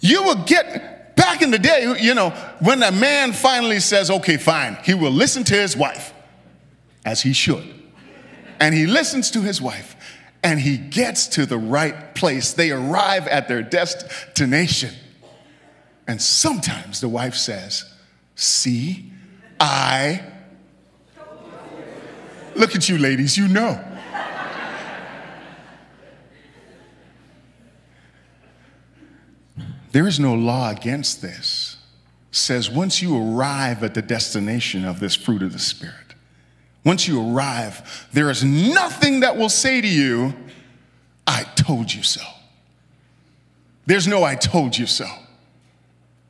you 0.00 0.22
will 0.22 0.44
get, 0.44 1.16
back 1.16 1.42
in 1.42 1.50
the 1.50 1.58
day, 1.58 1.94
you 2.00 2.14
know, 2.14 2.30
when 2.60 2.82
a 2.82 2.92
man 2.92 3.32
finally 3.32 3.80
says, 3.80 4.10
okay, 4.10 4.36
fine, 4.36 4.76
he 4.84 4.94
will 4.94 5.10
listen 5.10 5.44
to 5.44 5.54
his 5.54 5.76
wife, 5.76 6.12
as 7.04 7.22
he 7.22 7.32
should. 7.32 7.64
And 8.60 8.74
he 8.74 8.86
listens 8.86 9.30
to 9.32 9.40
his 9.40 9.60
wife 9.60 9.96
and 10.42 10.60
he 10.60 10.76
gets 10.76 11.26
to 11.28 11.46
the 11.46 11.58
right 11.58 12.14
place. 12.14 12.52
They 12.52 12.70
arrive 12.70 13.26
at 13.26 13.48
their 13.48 13.62
destination. 13.62 14.94
And 16.06 16.20
sometimes 16.20 17.00
the 17.00 17.08
wife 17.08 17.34
says, 17.34 17.90
See, 18.36 19.10
I 19.58 20.22
Look 22.56 22.74
at 22.74 22.88
you, 22.88 22.98
ladies, 22.98 23.36
you 23.36 23.48
know. 23.48 23.82
There 29.92 30.08
is 30.08 30.18
no 30.18 30.34
law 30.34 30.70
against 30.70 31.22
this. 31.22 31.76
says 32.32 32.68
once 32.68 33.00
you 33.00 33.16
arrive 33.16 33.84
at 33.84 33.94
the 33.94 34.02
destination 34.02 34.84
of 34.84 34.98
this 34.98 35.14
fruit 35.14 35.40
of 35.40 35.52
the 35.52 35.58
Spirit, 35.60 36.16
once 36.84 37.06
you 37.06 37.32
arrive, 37.32 38.08
there 38.12 38.28
is 38.28 38.42
nothing 38.42 39.20
that 39.20 39.36
will 39.36 39.48
say 39.48 39.80
to 39.80 39.86
you, 39.86 40.34
I 41.28 41.44
told 41.54 41.94
you 41.94 42.02
so. 42.02 42.22
There's 43.86 44.08
no 44.08 44.24
I 44.24 44.34
told 44.34 44.76
you 44.76 44.86
so. 44.86 45.06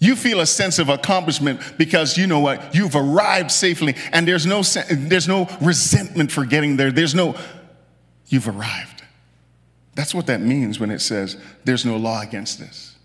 You 0.04 0.16
feel 0.16 0.40
a 0.40 0.46
sense 0.46 0.78
of 0.78 0.90
accomplishment 0.90 1.62
because 1.78 2.18
you 2.18 2.26
know 2.26 2.40
what? 2.40 2.74
You've 2.74 2.94
arrived 2.94 3.50
safely 3.50 3.94
and 4.12 4.28
there's 4.28 4.44
no, 4.44 4.62
there's 4.90 5.26
no 5.26 5.48
resentment 5.62 6.30
for 6.30 6.44
getting 6.44 6.76
there. 6.76 6.92
There's 6.92 7.14
no, 7.14 7.34
you've 8.26 8.46
arrived. 8.46 9.02
That's 9.94 10.14
what 10.14 10.26
that 10.26 10.42
means 10.42 10.78
when 10.78 10.90
it 10.90 10.98
says 10.98 11.38
there's 11.64 11.86
no 11.86 11.96
law 11.96 12.20
against 12.20 12.58
this. 12.58 12.96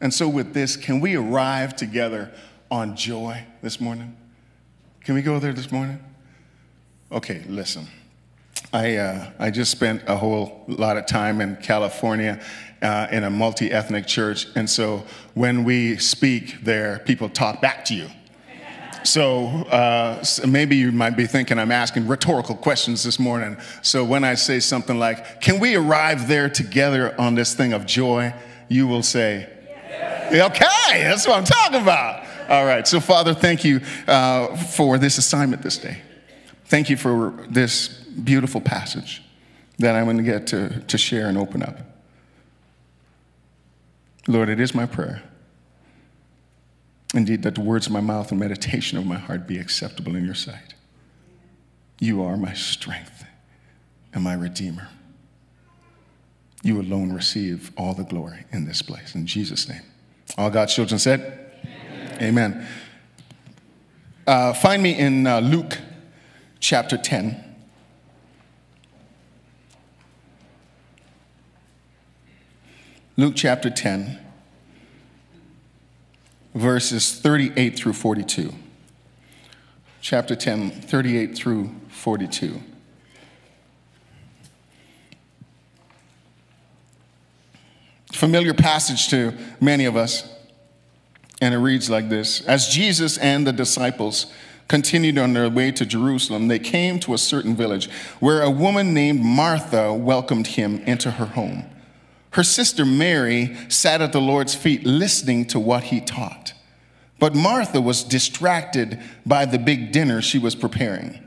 And 0.00 0.12
so, 0.12 0.28
with 0.28 0.52
this, 0.52 0.76
can 0.76 0.98
we 0.98 1.14
arrive 1.14 1.76
together 1.76 2.32
on 2.72 2.96
joy 2.96 3.44
this 3.62 3.80
morning? 3.80 4.16
Can 5.04 5.14
we 5.14 5.22
go 5.22 5.38
there 5.38 5.52
this 5.52 5.70
morning? 5.70 6.02
Okay, 7.12 7.44
listen. 7.48 7.86
I, 8.76 8.96
uh, 8.96 9.30
I 9.38 9.50
just 9.50 9.70
spent 9.70 10.02
a 10.06 10.16
whole 10.16 10.62
lot 10.68 10.98
of 10.98 11.06
time 11.06 11.40
in 11.40 11.56
California 11.56 12.38
uh, 12.82 13.06
in 13.10 13.24
a 13.24 13.30
multi 13.30 13.72
ethnic 13.72 14.06
church. 14.06 14.48
And 14.54 14.68
so 14.68 15.02
when 15.32 15.64
we 15.64 15.96
speak 15.96 16.62
there, 16.62 16.98
people 17.06 17.30
talk 17.30 17.62
back 17.62 17.86
to 17.86 17.94
you. 17.94 18.10
So, 19.02 19.46
uh, 19.46 20.22
so 20.22 20.46
maybe 20.46 20.76
you 20.76 20.92
might 20.92 21.16
be 21.16 21.26
thinking 21.26 21.58
I'm 21.58 21.72
asking 21.72 22.06
rhetorical 22.06 22.54
questions 22.54 23.02
this 23.02 23.18
morning. 23.18 23.56
So 23.80 24.04
when 24.04 24.24
I 24.24 24.34
say 24.34 24.60
something 24.60 24.98
like, 24.98 25.40
Can 25.40 25.58
we 25.58 25.76
arrive 25.76 26.28
there 26.28 26.50
together 26.50 27.18
on 27.18 27.34
this 27.34 27.54
thing 27.54 27.72
of 27.72 27.86
joy? 27.86 28.34
You 28.68 28.86
will 28.86 29.02
say, 29.02 29.48
Okay, 30.30 31.02
that's 31.02 31.26
what 31.26 31.38
I'm 31.38 31.44
talking 31.44 31.80
about. 31.80 32.26
All 32.50 32.66
right. 32.66 32.86
So, 32.86 33.00
Father, 33.00 33.32
thank 33.32 33.64
you 33.64 33.80
uh, 34.06 34.54
for 34.54 34.98
this 34.98 35.16
assignment 35.16 35.62
this 35.62 35.78
day. 35.78 36.02
Thank 36.66 36.90
you 36.90 36.98
for 36.98 37.32
this 37.48 38.05
beautiful 38.24 38.60
passage 38.60 39.22
that 39.78 39.94
I'm 39.94 40.04
going 40.04 40.16
to 40.16 40.22
get 40.22 40.46
to, 40.48 40.80
to 40.80 40.98
share 40.98 41.28
and 41.28 41.36
open 41.36 41.62
up. 41.62 41.78
Lord, 44.28 44.48
it 44.48 44.60
is 44.60 44.74
my 44.74 44.86
prayer. 44.86 45.22
Indeed, 47.14 47.42
that 47.42 47.54
the 47.54 47.60
words 47.60 47.86
of 47.86 47.92
my 47.92 48.00
mouth 48.00 48.30
and 48.30 48.40
meditation 48.40 48.98
of 48.98 49.06
my 49.06 49.16
heart 49.16 49.46
be 49.46 49.58
acceptable 49.58 50.16
in 50.16 50.24
your 50.24 50.34
sight. 50.34 50.74
You 52.00 52.22
are 52.22 52.36
my 52.36 52.52
strength 52.52 53.24
and 54.12 54.24
my 54.24 54.34
redeemer. 54.34 54.88
You 56.62 56.80
alone 56.80 57.12
receive 57.12 57.70
all 57.76 57.94
the 57.94 58.02
glory 58.02 58.44
in 58.50 58.66
this 58.66 58.82
place. 58.82 59.14
In 59.14 59.26
Jesus' 59.26 59.68
name. 59.68 59.82
All 60.36 60.50
God's 60.50 60.74
children 60.74 60.98
said, 60.98 61.50
Amen. 62.16 62.22
Amen. 62.22 62.66
Uh, 64.26 64.52
find 64.52 64.82
me 64.82 64.98
in 64.98 65.26
uh, 65.26 65.38
Luke 65.38 65.78
chapter 66.58 66.96
10. 66.96 67.45
Luke 73.18 73.32
chapter 73.34 73.70
10, 73.70 74.18
verses 76.54 77.18
38 77.18 77.74
through 77.74 77.94
42. 77.94 78.52
Chapter 80.02 80.36
10, 80.36 80.70
38 80.82 81.34
through 81.34 81.74
42. 81.88 82.60
Familiar 88.12 88.52
passage 88.52 89.08
to 89.08 89.32
many 89.62 89.86
of 89.86 89.96
us, 89.96 90.30
and 91.40 91.54
it 91.54 91.58
reads 91.58 91.88
like 91.88 92.10
this 92.10 92.42
As 92.42 92.68
Jesus 92.68 93.16
and 93.16 93.46
the 93.46 93.52
disciples 93.52 94.26
continued 94.68 95.16
on 95.16 95.32
their 95.32 95.48
way 95.48 95.72
to 95.72 95.86
Jerusalem, 95.86 96.48
they 96.48 96.58
came 96.58 97.00
to 97.00 97.14
a 97.14 97.18
certain 97.18 97.56
village 97.56 97.88
where 98.20 98.42
a 98.42 98.50
woman 98.50 98.92
named 98.92 99.22
Martha 99.22 99.94
welcomed 99.94 100.48
him 100.48 100.80
into 100.80 101.12
her 101.12 101.26
home. 101.26 101.64
Her 102.36 102.44
sister 102.44 102.84
Mary 102.84 103.56
sat 103.70 104.02
at 104.02 104.12
the 104.12 104.20
Lord's 104.20 104.54
feet 104.54 104.84
listening 104.84 105.46
to 105.46 105.58
what 105.58 105.84
he 105.84 106.02
taught. 106.02 106.52
But 107.18 107.34
Martha 107.34 107.80
was 107.80 108.04
distracted 108.04 109.00
by 109.24 109.46
the 109.46 109.58
big 109.58 109.90
dinner 109.90 110.20
she 110.20 110.38
was 110.38 110.54
preparing. 110.54 111.18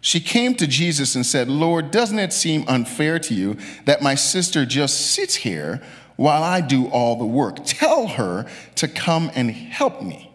She 0.00 0.20
came 0.20 0.54
to 0.54 0.68
Jesus 0.68 1.16
and 1.16 1.26
said, 1.26 1.48
Lord, 1.48 1.90
doesn't 1.90 2.20
it 2.20 2.32
seem 2.32 2.64
unfair 2.68 3.18
to 3.18 3.34
you 3.34 3.56
that 3.86 4.02
my 4.02 4.14
sister 4.14 4.64
just 4.64 5.00
sits 5.10 5.34
here 5.34 5.82
while 6.14 6.44
I 6.44 6.60
do 6.60 6.86
all 6.86 7.16
the 7.16 7.26
work? 7.26 7.64
Tell 7.64 8.06
her 8.06 8.48
to 8.76 8.86
come 8.86 9.32
and 9.34 9.50
help 9.50 10.00
me. 10.00 10.32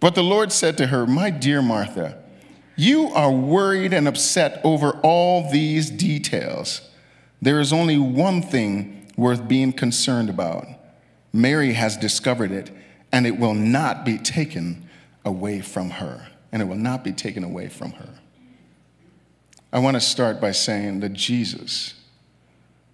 But 0.00 0.16
the 0.16 0.24
Lord 0.24 0.50
said 0.50 0.76
to 0.78 0.88
her, 0.88 1.06
My 1.06 1.30
dear 1.30 1.62
Martha, 1.62 2.20
you 2.74 3.06
are 3.10 3.30
worried 3.30 3.92
and 3.92 4.08
upset 4.08 4.60
over 4.64 4.98
all 5.04 5.48
these 5.52 5.90
details. 5.90 6.80
There 7.40 7.60
is 7.60 7.72
only 7.72 7.98
one 7.98 8.42
thing 8.42 9.01
worth 9.16 9.46
being 9.48 9.72
concerned 9.72 10.30
about. 10.30 10.66
Mary 11.32 11.72
has 11.72 11.96
discovered 11.96 12.50
it, 12.50 12.70
and 13.10 13.26
it 13.26 13.38
will 13.38 13.54
not 13.54 14.04
be 14.04 14.18
taken 14.18 14.88
away 15.24 15.60
from 15.60 15.90
her. 15.90 16.28
And 16.50 16.60
it 16.60 16.66
will 16.66 16.74
not 16.74 17.02
be 17.02 17.12
taken 17.12 17.44
away 17.44 17.68
from 17.68 17.92
her. 17.92 18.08
I 19.72 19.78
want 19.78 19.94
to 19.94 20.00
start 20.00 20.40
by 20.40 20.52
saying 20.52 21.00
that 21.00 21.14
Jesus 21.14 21.94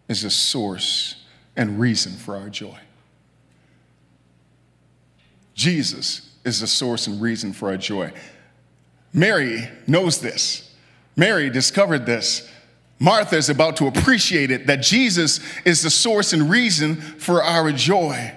is 0.09 0.23
the 0.23 0.31
source 0.31 1.25
and 1.57 1.81
reason 1.81 2.13
for 2.13 2.37
our 2.37 2.49
joy. 2.49 2.79
Jesus 5.55 6.31
is 6.45 6.61
the 6.61 6.69
source 6.69 7.09
and 7.09 7.21
reason 7.21 7.53
for 7.53 7.69
our 7.71 7.77
joy. 7.77 8.13
Mary 9.13 9.69
knows 9.89 10.21
this. 10.21 10.73
Mary 11.17 11.51
discovered 11.51 12.07
this 12.07 12.49
Martha 12.99 13.37
is 13.37 13.49
about 13.49 13.77
to 13.77 13.87
appreciate 13.87 14.51
it 14.51 14.67
that 14.67 14.83
Jesus 14.83 15.41
is 15.65 15.83
the 15.83 15.91
source 15.91 16.33
and 16.33 16.51
reason 16.51 16.97
for 16.97 17.43
our 17.43 17.71
joy. 17.71 18.35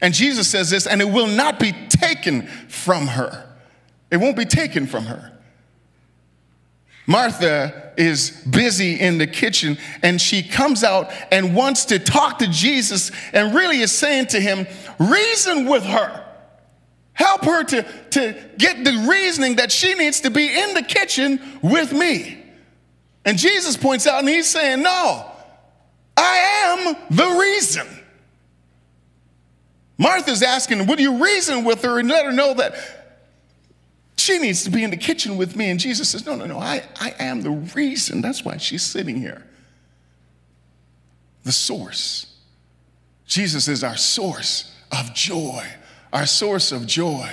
And 0.00 0.12
Jesus 0.12 0.48
says 0.48 0.70
this, 0.70 0.86
and 0.86 1.00
it 1.00 1.08
will 1.08 1.28
not 1.28 1.60
be 1.60 1.72
taken 1.72 2.46
from 2.68 3.06
her. 3.06 3.48
It 4.10 4.18
won't 4.18 4.36
be 4.36 4.44
taken 4.44 4.86
from 4.86 5.04
her. 5.06 5.32
Martha 7.06 7.92
is 7.96 8.30
busy 8.50 8.98
in 8.98 9.18
the 9.18 9.26
kitchen 9.26 9.78
and 10.02 10.20
she 10.20 10.42
comes 10.42 10.82
out 10.82 11.12
and 11.30 11.54
wants 11.54 11.84
to 11.86 12.00
talk 12.00 12.38
to 12.40 12.48
Jesus 12.48 13.12
and 13.32 13.54
really 13.54 13.80
is 13.80 13.92
saying 13.92 14.26
to 14.28 14.40
him, 14.40 14.66
Reason 14.98 15.66
with 15.66 15.84
her. 15.84 16.24
Help 17.12 17.44
her 17.44 17.64
to, 17.64 17.82
to 18.10 18.36
get 18.58 18.84
the 18.84 19.06
reasoning 19.08 19.56
that 19.56 19.72
she 19.72 19.94
needs 19.94 20.20
to 20.20 20.30
be 20.30 20.46
in 20.46 20.74
the 20.74 20.82
kitchen 20.82 21.40
with 21.62 21.92
me. 21.92 22.45
And 23.26 23.36
Jesus 23.36 23.76
points 23.76 24.06
out 24.06 24.20
and 24.20 24.28
he's 24.28 24.46
saying, 24.46 24.82
No, 24.82 25.30
I 26.16 26.36
am 26.64 26.96
the 27.10 27.38
reason. 27.38 27.86
Martha's 29.98 30.42
asking, 30.42 30.86
Would 30.86 31.00
you 31.00 31.22
reason 31.22 31.64
with 31.64 31.82
her 31.82 31.98
and 31.98 32.08
let 32.08 32.24
her 32.24 32.32
know 32.32 32.54
that 32.54 32.76
she 34.16 34.38
needs 34.38 34.62
to 34.64 34.70
be 34.70 34.84
in 34.84 34.90
the 34.90 34.96
kitchen 34.96 35.36
with 35.36 35.56
me? 35.56 35.70
And 35.70 35.80
Jesus 35.80 36.08
says, 36.08 36.24
No, 36.24 36.36
no, 36.36 36.46
no, 36.46 36.58
I, 36.58 36.84
I 37.00 37.14
am 37.18 37.42
the 37.42 37.50
reason. 37.50 38.22
That's 38.22 38.44
why 38.44 38.58
she's 38.58 38.84
sitting 38.84 39.16
here. 39.16 39.44
The 41.42 41.52
source. 41.52 42.32
Jesus 43.26 43.66
is 43.66 43.82
our 43.82 43.96
source 43.96 44.72
of 44.92 45.12
joy, 45.14 45.66
our 46.12 46.26
source 46.26 46.70
of 46.70 46.86
joy. 46.86 47.28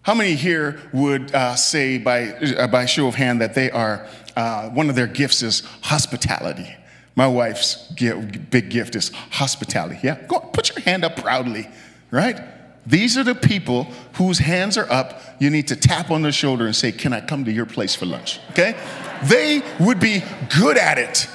How 0.00 0.14
many 0.14 0.34
here 0.34 0.80
would 0.94 1.34
uh, 1.34 1.56
say 1.56 1.98
by, 1.98 2.28
uh, 2.30 2.66
by 2.68 2.86
show 2.86 3.06
of 3.06 3.14
hand 3.14 3.42
that 3.42 3.54
they 3.54 3.70
are 3.70 4.06
uh, 4.36 4.68
one 4.70 4.88
of 4.88 4.96
their 4.96 5.06
gifts 5.06 5.42
is 5.42 5.62
hospitality. 5.82 6.74
My 7.16 7.26
wife's 7.26 7.92
big 7.92 8.70
gift 8.70 8.96
is 8.96 9.10
hospitality. 9.30 10.00
Yeah, 10.02 10.20
go 10.26 10.40
put 10.40 10.74
your 10.74 10.82
hand 10.84 11.04
up 11.04 11.16
proudly, 11.16 11.68
right? 12.10 12.40
These 12.86 13.16
are 13.16 13.24
the 13.24 13.34
people 13.34 13.84
whose 14.14 14.38
hands 14.38 14.76
are 14.76 14.90
up. 14.90 15.20
You 15.38 15.48
need 15.50 15.68
to 15.68 15.76
tap 15.76 16.10
on 16.10 16.22
the 16.22 16.32
shoulder 16.32 16.66
and 16.66 16.76
say, 16.76 16.92
Can 16.92 17.12
I 17.12 17.20
come 17.20 17.44
to 17.44 17.52
your 17.52 17.66
place 17.66 17.94
for 17.94 18.06
lunch? 18.06 18.40
Okay? 18.50 18.76
They 19.24 19.62
would 19.80 20.00
be 20.00 20.22
good 20.58 20.76
at 20.76 20.98
it. 20.98 21.28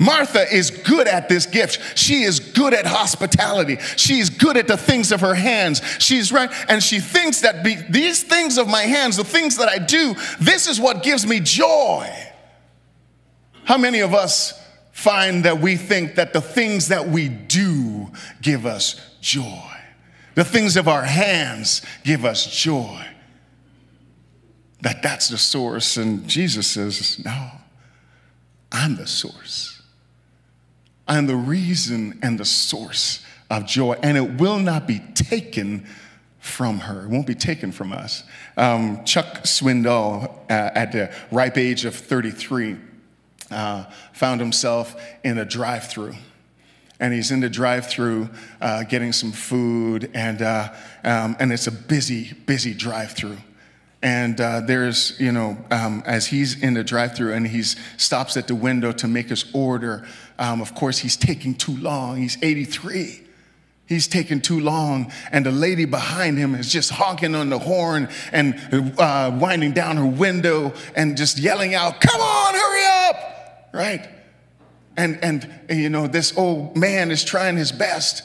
Martha 0.00 0.50
is 0.50 0.70
good 0.70 1.06
at 1.06 1.28
this 1.28 1.44
gift. 1.44 1.96
She 1.96 2.22
is 2.22 2.40
good 2.40 2.72
at 2.72 2.86
hospitality. 2.86 3.76
She's 3.96 4.30
good 4.30 4.56
at 4.56 4.66
the 4.66 4.78
things 4.78 5.12
of 5.12 5.20
her 5.20 5.34
hands. 5.34 5.82
She's 5.98 6.32
right, 6.32 6.50
and 6.68 6.82
she 6.82 7.00
thinks 7.00 7.42
that 7.42 7.62
be, 7.62 7.76
these 7.90 8.22
things 8.22 8.56
of 8.56 8.66
my 8.66 8.84
hands, 8.84 9.18
the 9.18 9.24
things 9.24 9.58
that 9.58 9.68
I 9.68 9.78
do, 9.78 10.14
this 10.40 10.66
is 10.66 10.80
what 10.80 11.02
gives 11.02 11.26
me 11.26 11.38
joy. 11.38 12.10
How 13.64 13.76
many 13.76 14.00
of 14.00 14.14
us 14.14 14.58
find 14.90 15.44
that 15.44 15.60
we 15.60 15.76
think 15.76 16.14
that 16.14 16.32
the 16.32 16.40
things 16.40 16.88
that 16.88 17.06
we 17.06 17.28
do 17.28 18.10
give 18.40 18.64
us 18.64 18.98
joy? 19.20 19.70
The 20.34 20.44
things 20.44 20.78
of 20.78 20.88
our 20.88 21.04
hands 21.04 21.82
give 22.04 22.24
us 22.24 22.46
joy. 22.46 23.04
That 24.80 25.02
that's 25.02 25.28
the 25.28 25.36
source, 25.36 25.98
and 25.98 26.26
Jesus 26.26 26.66
says, 26.68 27.22
No, 27.22 27.50
I'm 28.72 28.96
the 28.96 29.06
source. 29.06 29.69
I 31.10 31.18
am 31.18 31.26
the 31.26 31.34
reason 31.34 32.20
and 32.22 32.38
the 32.38 32.44
source 32.44 33.24
of 33.50 33.66
joy, 33.66 33.94
and 34.00 34.16
it 34.16 34.40
will 34.40 34.60
not 34.60 34.86
be 34.86 35.00
taken 35.14 35.84
from 36.38 36.78
her. 36.78 37.02
It 37.02 37.08
won't 37.08 37.26
be 37.26 37.34
taken 37.34 37.72
from 37.72 37.92
us. 37.92 38.22
Um, 38.56 39.04
Chuck 39.04 39.42
Swindoll, 39.42 40.30
uh, 40.48 40.70
at 40.76 40.92
the 40.92 41.12
ripe 41.32 41.58
age 41.58 41.84
of 41.84 41.96
33, 41.96 42.76
uh, 43.50 43.86
found 44.12 44.40
himself 44.40 44.94
in 45.24 45.38
a 45.38 45.44
drive 45.44 45.88
through. 45.88 46.14
And 47.00 47.12
he's 47.12 47.32
in 47.32 47.40
the 47.40 47.50
drive 47.50 47.86
through 47.88 48.28
uh, 48.60 48.84
getting 48.84 49.12
some 49.12 49.32
food, 49.32 50.12
and, 50.14 50.40
uh, 50.40 50.72
um, 51.02 51.36
and 51.40 51.52
it's 51.52 51.66
a 51.66 51.72
busy, 51.72 52.34
busy 52.46 52.72
drive 52.72 53.14
through. 53.14 53.38
And 54.02 54.40
uh, 54.40 54.60
there's, 54.60 55.18
you 55.20 55.30
know, 55.30 55.58
um, 55.70 56.02
as 56.06 56.26
he's 56.26 56.62
in 56.62 56.74
the 56.74 56.82
drive 56.82 57.14
through 57.14 57.34
and 57.34 57.46
he 57.46 57.62
stops 57.62 58.36
at 58.36 58.48
the 58.48 58.54
window 58.54 58.92
to 58.92 59.06
make 59.06 59.28
his 59.28 59.44
order, 59.52 60.06
um, 60.40 60.62
of 60.62 60.74
course, 60.74 60.98
he's 60.98 61.16
taking 61.16 61.54
too 61.54 61.76
long. 61.76 62.16
He's 62.16 62.38
83. 62.42 63.20
He's 63.86 64.08
taking 64.08 64.40
too 64.40 64.60
long, 64.60 65.12
and 65.32 65.44
the 65.44 65.50
lady 65.50 65.84
behind 65.84 66.38
him 66.38 66.54
is 66.54 66.72
just 66.72 66.90
honking 66.90 67.34
on 67.34 67.50
the 67.50 67.58
horn 67.58 68.08
and 68.32 68.54
uh, 68.98 69.36
winding 69.38 69.72
down 69.72 69.96
her 69.96 70.06
window 70.06 70.72
and 70.96 71.16
just 71.16 71.38
yelling 71.38 71.74
out, 71.74 72.00
Come 72.00 72.20
on, 72.20 72.54
hurry 72.54 73.08
up! 73.08 73.68
Right? 73.74 74.08
And, 74.96 75.18
and, 75.22 75.50
and 75.68 75.78
you 75.78 75.90
know, 75.90 76.06
this 76.06 76.36
old 76.38 76.76
man 76.76 77.10
is 77.10 77.22
trying 77.24 77.56
his 77.56 77.72
best. 77.72 78.22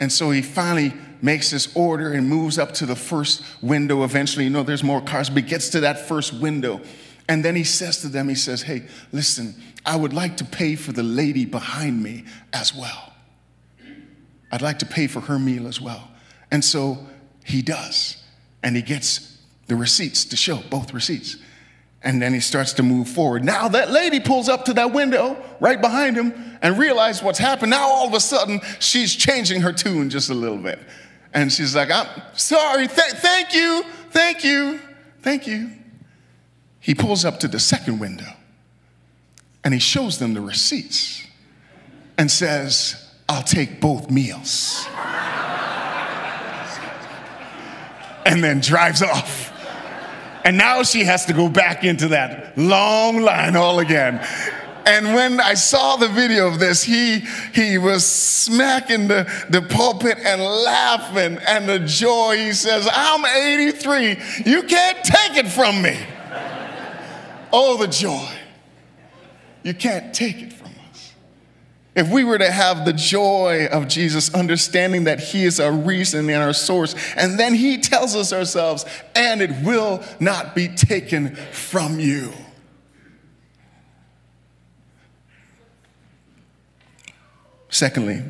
And 0.00 0.10
so 0.12 0.30
he 0.30 0.42
finally 0.42 0.92
makes 1.22 1.50
his 1.50 1.74
order 1.76 2.12
and 2.12 2.28
moves 2.28 2.58
up 2.58 2.72
to 2.74 2.86
the 2.86 2.96
first 2.96 3.44
window. 3.62 4.02
Eventually, 4.02 4.44
you 4.44 4.50
know, 4.50 4.62
there's 4.62 4.82
more 4.82 5.00
cars, 5.00 5.30
but 5.30 5.44
he 5.44 5.48
gets 5.48 5.70
to 5.70 5.80
that 5.80 6.08
first 6.08 6.32
window. 6.32 6.80
And 7.30 7.44
then 7.44 7.54
he 7.54 7.62
says 7.62 8.00
to 8.00 8.08
them, 8.08 8.28
he 8.28 8.34
says, 8.34 8.62
Hey, 8.62 8.82
listen, 9.12 9.54
I 9.86 9.94
would 9.94 10.12
like 10.12 10.38
to 10.38 10.44
pay 10.44 10.74
for 10.74 10.90
the 10.90 11.04
lady 11.04 11.44
behind 11.44 12.02
me 12.02 12.24
as 12.52 12.74
well. 12.74 13.12
I'd 14.50 14.62
like 14.62 14.80
to 14.80 14.86
pay 14.86 15.06
for 15.06 15.20
her 15.20 15.38
meal 15.38 15.68
as 15.68 15.80
well. 15.80 16.10
And 16.50 16.64
so 16.64 16.98
he 17.44 17.62
does. 17.62 18.20
And 18.64 18.74
he 18.74 18.82
gets 18.82 19.38
the 19.68 19.76
receipts 19.76 20.24
to 20.24 20.36
show 20.36 20.56
both 20.70 20.92
receipts. 20.92 21.36
And 22.02 22.20
then 22.20 22.34
he 22.34 22.40
starts 22.40 22.72
to 22.72 22.82
move 22.82 23.08
forward. 23.08 23.44
Now 23.44 23.68
that 23.68 23.92
lady 23.92 24.18
pulls 24.18 24.48
up 24.48 24.64
to 24.64 24.72
that 24.72 24.92
window 24.92 25.40
right 25.60 25.80
behind 25.80 26.16
him 26.16 26.58
and 26.62 26.76
realizes 26.76 27.22
what's 27.22 27.38
happened. 27.38 27.70
Now 27.70 27.88
all 27.88 28.08
of 28.08 28.14
a 28.14 28.18
sudden, 28.18 28.60
she's 28.80 29.14
changing 29.14 29.60
her 29.60 29.72
tune 29.72 30.10
just 30.10 30.30
a 30.30 30.34
little 30.34 30.58
bit. 30.58 30.80
And 31.32 31.52
she's 31.52 31.76
like, 31.76 31.92
I'm 31.92 32.08
sorry, 32.34 32.88
th- 32.88 33.12
thank 33.12 33.54
you, 33.54 33.84
thank 34.10 34.42
you, 34.42 34.80
thank 35.22 35.46
you. 35.46 35.70
He 36.80 36.94
pulls 36.94 37.24
up 37.24 37.38
to 37.40 37.48
the 37.48 37.60
second 37.60 37.98
window 37.98 38.32
and 39.62 39.74
he 39.74 39.80
shows 39.80 40.18
them 40.18 40.34
the 40.34 40.40
receipts 40.40 41.26
and 42.16 42.30
says, 42.30 43.12
I'll 43.28 43.42
take 43.42 43.80
both 43.80 44.10
meals. 44.10 44.86
and 48.26 48.42
then 48.42 48.60
drives 48.60 49.02
off. 49.02 49.52
And 50.44 50.56
now 50.56 50.82
she 50.82 51.04
has 51.04 51.26
to 51.26 51.32
go 51.32 51.48
back 51.48 51.84
into 51.84 52.08
that 52.08 52.56
long 52.56 53.20
line 53.20 53.56
all 53.56 53.78
again. 53.78 54.26
And 54.86 55.14
when 55.14 55.38
I 55.38 55.54
saw 55.54 55.96
the 55.96 56.08
video 56.08 56.48
of 56.48 56.58
this, 56.58 56.82
he, 56.82 57.20
he 57.52 57.76
was 57.76 58.04
smacking 58.04 59.08
the, 59.08 59.30
the 59.50 59.60
pulpit 59.62 60.18
and 60.18 60.42
laughing 60.42 61.38
and 61.46 61.68
the 61.68 61.78
joy. 61.80 62.38
He 62.38 62.52
says, 62.52 62.88
I'm 62.90 63.24
83. 63.24 64.18
You 64.46 64.62
can't 64.62 65.04
take 65.04 65.36
it 65.36 65.48
from 65.48 65.82
me. 65.82 65.98
Oh, 67.52 67.76
the 67.76 67.86
joy. 67.86 68.28
You 69.62 69.74
can't 69.74 70.14
take 70.14 70.40
it 70.40 70.52
from 70.52 70.72
us. 70.90 71.12
If 71.94 72.10
we 72.10 72.24
were 72.24 72.38
to 72.38 72.50
have 72.50 72.84
the 72.84 72.92
joy 72.92 73.66
of 73.70 73.88
Jesus, 73.88 74.32
understanding 74.34 75.04
that 75.04 75.20
He 75.20 75.44
is 75.44 75.60
our 75.60 75.72
reason 75.72 76.30
and 76.30 76.42
our 76.42 76.52
source, 76.52 76.94
and 77.16 77.38
then 77.38 77.54
He 77.54 77.78
tells 77.78 78.16
us 78.16 78.32
ourselves, 78.32 78.84
and 79.14 79.42
it 79.42 79.50
will 79.64 80.02
not 80.18 80.54
be 80.54 80.68
taken 80.68 81.34
from 81.52 82.00
you. 82.00 82.32
Secondly, 87.68 88.22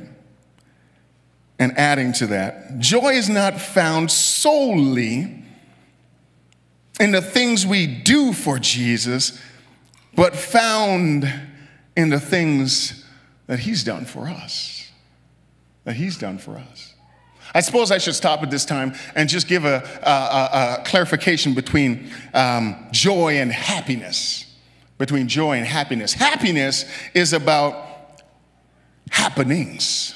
and 1.59 1.77
adding 1.79 2.13
to 2.15 2.27
that, 2.29 2.79
joy 2.79 3.11
is 3.11 3.29
not 3.29 3.61
found 3.61 4.11
solely 4.11 5.40
in 7.01 7.13
the 7.13 7.23
things 7.23 7.67
we 7.67 7.87
do 7.87 8.33
for 8.33 8.59
Jesus, 8.59 9.41
but 10.15 10.37
found 10.37 11.33
in 11.97 12.11
the 12.11 12.21
things 12.21 13.05
that 13.47 13.59
He's 13.59 13.83
done 13.83 14.05
for 14.05 14.29
us. 14.29 14.91
That 15.85 15.97
He's 15.97 16.19
done 16.19 16.39
for 16.39 16.57
us. 16.57 16.95
I 17.55 17.61
suppose 17.63 17.91
I 17.91 17.99
should 17.99 18.15
stop 18.15 18.43
at 18.43 18.51
this 18.51 18.65
time 18.65 18.95
and 19.17 19.29
just 19.29 19.49
give 19.49 19.65
a, 19.65 19.83
a, 20.03 20.81
a 20.81 20.85
clarification 20.85 21.55
between 21.55 22.11
um, 22.33 22.87
joy 22.93 23.39
and 23.39 23.51
happiness. 23.51 24.47
Between 24.99 25.27
joy 25.27 25.57
and 25.57 25.67
happiness. 25.67 26.13
Happiness 26.13 26.85
is 27.15 27.33
about 27.33 28.23
happenings. 29.11 30.15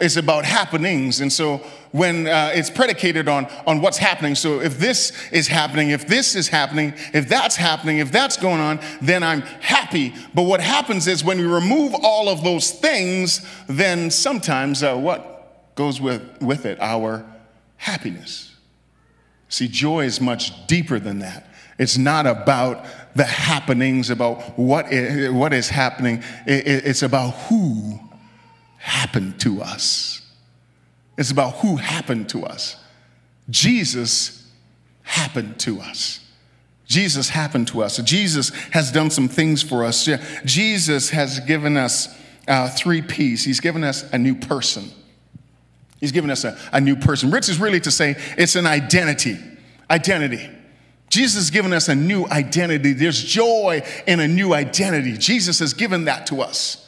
It's 0.00 0.16
about 0.16 0.44
happenings. 0.44 1.20
And 1.20 1.32
so 1.32 1.58
when 1.92 2.26
uh, 2.26 2.52
it's 2.54 2.70
predicated 2.70 3.28
on, 3.28 3.46
on 3.66 3.80
what's 3.80 3.98
happening, 3.98 4.34
so 4.34 4.60
if 4.60 4.78
this 4.78 5.12
is 5.30 5.48
happening, 5.48 5.90
if 5.90 6.06
this 6.06 6.34
is 6.34 6.48
happening, 6.48 6.94
if 7.12 7.28
that's 7.28 7.56
happening, 7.56 7.98
if 7.98 8.10
that's 8.10 8.36
going 8.36 8.60
on, 8.60 8.80
then 9.02 9.22
I'm 9.22 9.42
happy. 9.42 10.14
But 10.34 10.44
what 10.44 10.60
happens 10.60 11.06
is 11.06 11.22
when 11.22 11.38
we 11.38 11.44
remove 11.44 11.94
all 11.94 12.28
of 12.28 12.42
those 12.42 12.70
things, 12.70 13.46
then 13.66 14.10
sometimes 14.10 14.82
uh, 14.82 14.96
what 14.96 15.74
goes 15.74 16.00
with, 16.00 16.22
with 16.40 16.64
it? 16.64 16.80
Our 16.80 17.24
happiness. 17.76 18.56
See, 19.48 19.68
joy 19.68 20.04
is 20.04 20.20
much 20.20 20.66
deeper 20.66 20.98
than 20.98 21.18
that. 21.18 21.48
It's 21.78 21.98
not 21.98 22.26
about 22.26 22.86
the 23.14 23.24
happenings, 23.24 24.10
about 24.10 24.58
what 24.58 24.92
is, 24.92 25.30
what 25.30 25.52
is 25.52 25.68
happening. 25.68 26.22
It's 26.46 27.02
about 27.02 27.30
who 27.48 27.99
happened 28.80 29.38
to 29.38 29.60
us. 29.60 30.22
It's 31.18 31.30
about 31.30 31.56
who 31.56 31.76
happened 31.76 32.30
to 32.30 32.46
us. 32.46 32.76
Jesus 33.50 34.50
happened 35.02 35.60
to 35.60 35.80
us. 35.80 36.20
Jesus 36.86 37.28
happened 37.28 37.68
to 37.68 37.82
us. 37.82 37.98
Jesus 37.98 38.48
has 38.70 38.90
done 38.90 39.10
some 39.10 39.28
things 39.28 39.62
for 39.62 39.84
us. 39.84 40.08
Jesus 40.44 41.10
has 41.10 41.40
given 41.40 41.76
us 41.76 42.08
uh, 42.48 42.68
three 42.70 43.02
P's. 43.02 43.44
He's 43.44 43.60
given 43.60 43.84
us 43.84 44.10
a 44.12 44.18
new 44.18 44.34
person. 44.34 44.90
He's 46.00 46.10
given 46.10 46.30
us 46.30 46.44
a, 46.44 46.58
a 46.72 46.80
new 46.80 46.96
person. 46.96 47.30
Rich 47.30 47.50
is 47.50 47.60
really 47.60 47.80
to 47.80 47.90
say 47.90 48.16
it's 48.38 48.56
an 48.56 48.66
identity. 48.66 49.36
Identity. 49.90 50.48
Jesus 51.10 51.34
has 51.36 51.50
given 51.50 51.72
us 51.74 51.88
a 51.88 51.94
new 51.94 52.26
identity. 52.26 52.94
There's 52.94 53.22
joy 53.22 53.82
in 54.06 54.20
a 54.20 54.26
new 54.26 54.54
identity. 54.54 55.18
Jesus 55.18 55.58
has 55.58 55.74
given 55.74 56.06
that 56.06 56.26
to 56.28 56.40
us. 56.40 56.79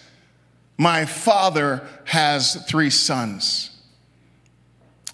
My 0.77 1.05
father 1.05 1.87
has 2.05 2.65
three 2.67 2.91
sons. 2.91 3.71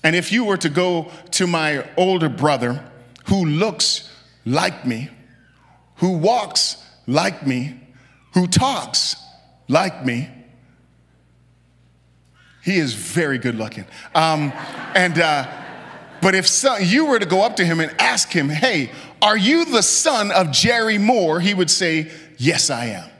And 0.02 0.14
if 0.14 0.32
you 0.32 0.44
were 0.44 0.56
to 0.58 0.68
go 0.68 1.10
to 1.32 1.46
my 1.46 1.88
older 1.96 2.28
brother 2.28 2.84
who 3.26 3.44
looks 3.44 4.10
like 4.46 4.86
me, 4.86 5.10
who 5.96 6.16
walks 6.16 6.82
like 7.06 7.46
me, 7.46 7.80
who 8.34 8.46
talks 8.46 9.16
like 9.68 10.04
me, 10.06 10.28
he 12.62 12.76
is 12.76 12.94
very 12.94 13.38
good 13.38 13.56
looking. 13.56 13.86
Um, 14.14 14.52
and, 14.94 15.18
uh, 15.18 15.50
but 16.20 16.34
if 16.34 16.46
so, 16.46 16.76
you 16.76 17.06
were 17.06 17.18
to 17.18 17.26
go 17.26 17.42
up 17.42 17.56
to 17.56 17.64
him 17.64 17.80
and 17.80 17.94
ask 18.00 18.30
him, 18.30 18.48
hey, 18.48 18.90
are 19.22 19.36
you 19.36 19.64
the 19.64 19.82
son 19.82 20.30
of 20.30 20.50
Jerry 20.50 20.98
Moore? 20.98 21.40
He 21.40 21.54
would 21.54 21.70
say, 21.70 22.10
yes, 22.36 22.70
I 22.70 22.86
am. 22.86 23.10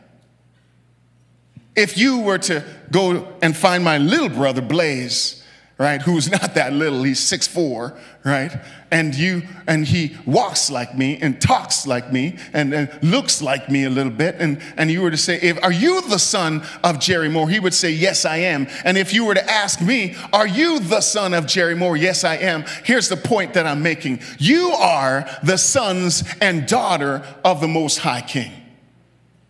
If 1.79 1.97
you 1.97 2.19
were 2.19 2.39
to 2.39 2.65
go 2.91 3.33
and 3.41 3.57
find 3.57 3.85
my 3.85 3.99
little 3.99 4.29
brother, 4.29 4.61
Blaze, 4.61 5.45
right, 5.79 6.03
who's 6.03 6.29
not 6.29 6.55
that 6.55 6.73
little, 6.73 7.05
he's 7.05 7.21
six 7.21 7.47
four, 7.47 7.97
right? 8.25 8.51
And 8.91 9.15
you 9.15 9.43
and 9.69 9.87
he 9.87 10.17
walks 10.27 10.73
like 10.73 10.99
me 10.99 11.19
and 11.23 11.41
talks 11.41 11.87
like 11.87 12.13
me 12.13 12.37
and, 12.53 12.75
and, 12.75 12.91
looks 13.01 13.41
like 13.41 13.71
me 13.71 13.85
a 13.85 13.91
little 13.91 14.11
bit. 14.11 14.35
And, 14.41 14.61
and 14.77 14.91
you 14.91 15.03
were 15.03 15.13
to 15.13 15.17
say, 15.17 15.39
if, 15.41 15.63
Are 15.63 15.71
you 15.71 16.01
the 16.09 16.19
son 16.19 16.65
of 16.83 16.99
Jerry 16.99 17.29
Moore? 17.29 17.49
He 17.49 17.61
would 17.61 17.75
say, 17.75 17.91
Yes, 17.91 18.25
I 18.25 18.39
am. 18.39 18.67
And 18.85 18.99
if 18.99 19.15
you 19.15 19.25
were 19.25 19.35
to 19.35 19.49
ask 19.49 19.81
me, 19.81 20.17
Are 20.33 20.49
you 20.49 20.81
the 20.81 21.01
son 21.01 21.33
of 21.33 21.47
Jerry 21.47 21.77
Moore? 21.77 21.97
Yes, 21.97 22.25
I 22.25 22.39
am. 22.39 22.65
Here's 22.83 23.09
the 23.09 23.17
point 23.17 23.55
that 23.55 23.69
I'm 23.69 23.85
making. 23.85 24.19
You 24.39 24.71
are 24.71 25.31
the 25.45 25.59
sons 25.59 26.25
and 26.41 26.67
daughter 26.67 27.25
of 27.45 27.61
the 27.61 27.69
Most 27.69 27.99
High 27.99 28.23
King. 28.23 28.51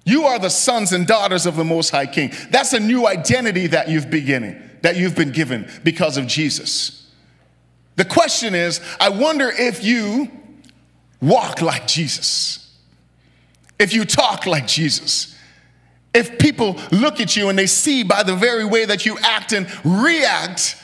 You 0.09 0.25
are 0.25 0.39
the 0.39 0.49
sons 0.49 0.93
and 0.93 1.07
daughters 1.07 1.45
of 1.45 1.57
the 1.57 1.65
Most 1.65 1.91
High 1.91 2.07
King. 2.07 2.33
That's 2.49 2.73
a 2.73 2.81
new 2.81 3.07
identity 3.07 3.67
that 3.67 3.91
you've 3.91 4.09
beginning 4.09 4.59
that 4.81 4.97
you've 4.97 5.15
been 5.15 5.33
given 5.33 5.69
because 5.85 6.17
of 6.17 6.27
Jesus. 6.27 7.13
The 7.97 8.07
question 8.07 8.55
is 8.55 8.81
I 8.99 9.11
wonder 9.11 9.51
if 9.51 9.85
you 9.85 10.31
walk 11.21 11.61
like 11.61 11.87
Jesus, 11.87 12.75
if 13.79 13.93
you 13.93 14.07
talk 14.07 14.47
like 14.47 14.67
Jesus. 14.67 15.35
If 16.15 16.39
people 16.39 16.81
look 16.91 17.21
at 17.21 17.37
you 17.37 17.51
and 17.51 17.59
they 17.59 17.67
see 17.67 18.03
by 18.03 18.23
the 18.23 18.35
very 18.35 18.65
way 18.65 18.87
that 18.87 19.05
you 19.05 19.19
act 19.19 19.53
and 19.53 19.69
react 19.85 20.75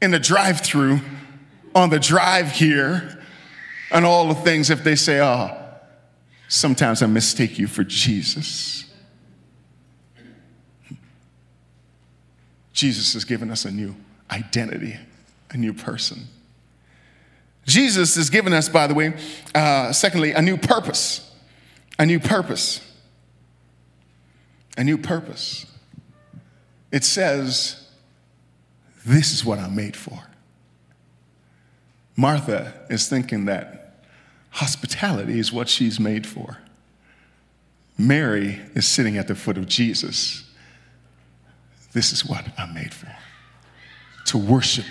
in 0.00 0.12
the 0.12 0.18
drive 0.18 0.62
through, 0.62 1.00
on 1.74 1.90
the 1.90 2.00
drive 2.00 2.52
here, 2.52 3.22
and 3.92 4.06
all 4.06 4.28
the 4.28 4.34
things, 4.34 4.70
if 4.70 4.82
they 4.82 4.94
say, 4.94 5.20
oh, 5.20 5.65
sometimes 6.48 7.02
I 7.02 7.06
mistake 7.06 7.58
you 7.58 7.66
for 7.66 7.84
Jesus. 7.84 8.84
Jesus 12.72 13.14
has 13.14 13.24
given 13.24 13.50
us 13.50 13.64
a 13.64 13.70
new 13.70 13.96
identity, 14.30 14.96
a 15.50 15.56
new 15.56 15.72
person. 15.72 16.26
Jesus 17.64 18.14
has 18.16 18.30
given 18.30 18.52
us, 18.52 18.68
by 18.68 18.86
the 18.86 18.94
way, 18.94 19.14
uh, 19.54 19.92
secondly, 19.92 20.32
a 20.32 20.42
new 20.42 20.56
purpose. 20.56 21.34
A 21.98 22.06
new 22.06 22.20
purpose. 22.20 22.80
A 24.76 24.84
new 24.84 24.98
purpose. 24.98 25.66
It 26.92 27.02
says, 27.02 27.88
This 29.04 29.32
is 29.32 29.44
what 29.44 29.58
I'm 29.58 29.74
made 29.74 29.96
for. 29.96 30.22
Martha 32.16 32.72
is 32.88 33.08
thinking 33.08 33.46
that 33.46 33.85
hospitality 34.56 35.38
is 35.38 35.52
what 35.52 35.68
she's 35.68 35.98
made 35.98 36.26
for. 36.26 36.58
Mary 37.98 38.60
is 38.74 38.86
sitting 38.86 39.16
at 39.16 39.28
the 39.28 39.34
foot 39.34 39.56
of 39.56 39.66
Jesus 39.66 40.46
this 41.96 42.12
is 42.12 42.26
what 42.26 42.44
I'm 42.58 42.74
made 42.74 42.92
for 42.92 43.08
to 44.26 44.36
worship. 44.36 44.84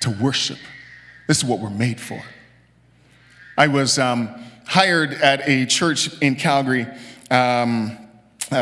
To 0.00 0.10
worship. 0.10 0.58
This 1.28 1.38
is 1.38 1.44
what 1.44 1.60
we're 1.60 1.70
made 1.70 2.00
for. 2.00 2.20
I 3.56 3.68
was 3.68 3.96
um, 3.96 4.28
hired 4.66 5.12
at 5.12 5.48
a 5.48 5.66
church 5.66 6.20
in 6.20 6.34
Calgary, 6.34 6.84
um, 7.30 7.96
uh, 8.50 8.56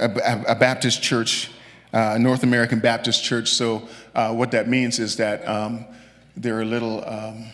a, 0.00 0.44
a, 0.48 0.56
Baptist 0.56 1.00
church, 1.00 1.52
uh, 1.92 2.18
North 2.18 2.42
American 2.42 2.80
Baptist 2.80 3.22
Church. 3.22 3.50
So, 3.50 3.88
uh, 4.16 4.34
what 4.34 4.50
that 4.50 4.68
means 4.68 4.98
is 4.98 5.18
that 5.18 5.46
um, 5.46 5.84
they're 6.36 6.62
a 6.62 6.64
little 6.64 7.08
um, 7.08 7.52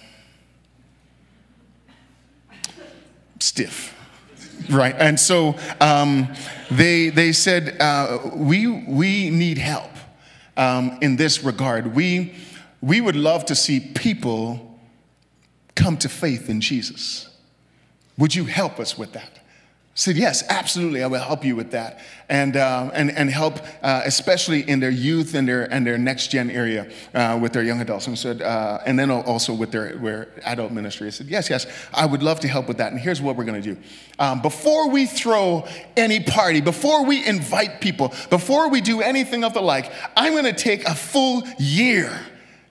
stiff, 3.40 3.94
right? 4.70 4.94
And 4.98 5.18
so 5.18 5.56
um, 5.80 6.28
they, 6.70 7.08
they 7.08 7.32
said, 7.32 7.76
uh, 7.80 8.18
we, 8.34 8.66
we 8.66 9.30
need 9.30 9.58
help 9.58 9.90
um, 10.56 10.98
in 11.00 11.16
this 11.16 11.42
regard. 11.42 11.94
We, 11.94 12.34
we 12.80 13.00
would 13.00 13.16
love 13.16 13.46
to 13.46 13.54
see 13.54 13.80
people 13.80 14.78
come 15.74 15.96
to 15.98 16.08
faith 16.08 16.48
in 16.48 16.60
Jesus. 16.60 17.28
Would 18.18 18.34
you 18.34 18.44
help 18.44 18.78
us 18.78 18.96
with 18.98 19.12
that? 19.12 19.39
Said, 20.00 20.16
Yes, 20.16 20.42
absolutely, 20.48 21.02
I 21.02 21.06
will 21.08 21.20
help 21.20 21.44
you 21.44 21.54
with 21.54 21.72
that. 21.72 22.00
And, 22.30 22.56
uh, 22.56 22.90
and, 22.94 23.10
and 23.10 23.28
help, 23.28 23.58
uh, 23.82 24.02
especially 24.04 24.68
in 24.68 24.80
their 24.80 24.90
youth 24.90 25.34
and 25.34 25.46
their, 25.46 25.70
and 25.70 25.86
their 25.86 25.98
next 25.98 26.28
gen 26.28 26.48
area 26.48 26.90
uh, 27.12 27.38
with 27.40 27.52
their 27.52 27.62
young 27.62 27.80
adults. 27.82 28.06
And 28.06 28.18
said, 28.18 28.40
uh, 28.40 28.78
and 28.86 28.98
then 28.98 29.10
also 29.10 29.52
with 29.52 29.72
their, 29.72 29.96
their 29.96 30.28
adult 30.44 30.72
ministry. 30.72 31.08
I 31.08 31.10
said, 31.10 31.26
Yes, 31.26 31.50
yes, 31.50 31.66
I 31.92 32.06
would 32.06 32.22
love 32.22 32.40
to 32.40 32.48
help 32.48 32.66
with 32.66 32.78
that. 32.78 32.92
And 32.92 33.00
here's 33.00 33.20
what 33.20 33.36
we're 33.36 33.44
going 33.44 33.60
to 33.60 33.74
do. 33.74 33.80
Um, 34.18 34.40
before 34.40 34.88
we 34.88 35.04
throw 35.04 35.66
any 35.98 36.20
party, 36.20 36.62
before 36.62 37.04
we 37.04 37.26
invite 37.26 37.82
people, 37.82 38.14
before 38.30 38.70
we 38.70 38.80
do 38.80 39.02
anything 39.02 39.44
of 39.44 39.52
the 39.52 39.60
like, 39.60 39.92
I'm 40.16 40.32
going 40.32 40.44
to 40.44 40.52
take 40.54 40.84
a 40.84 40.94
full 40.94 41.46
year 41.58 42.18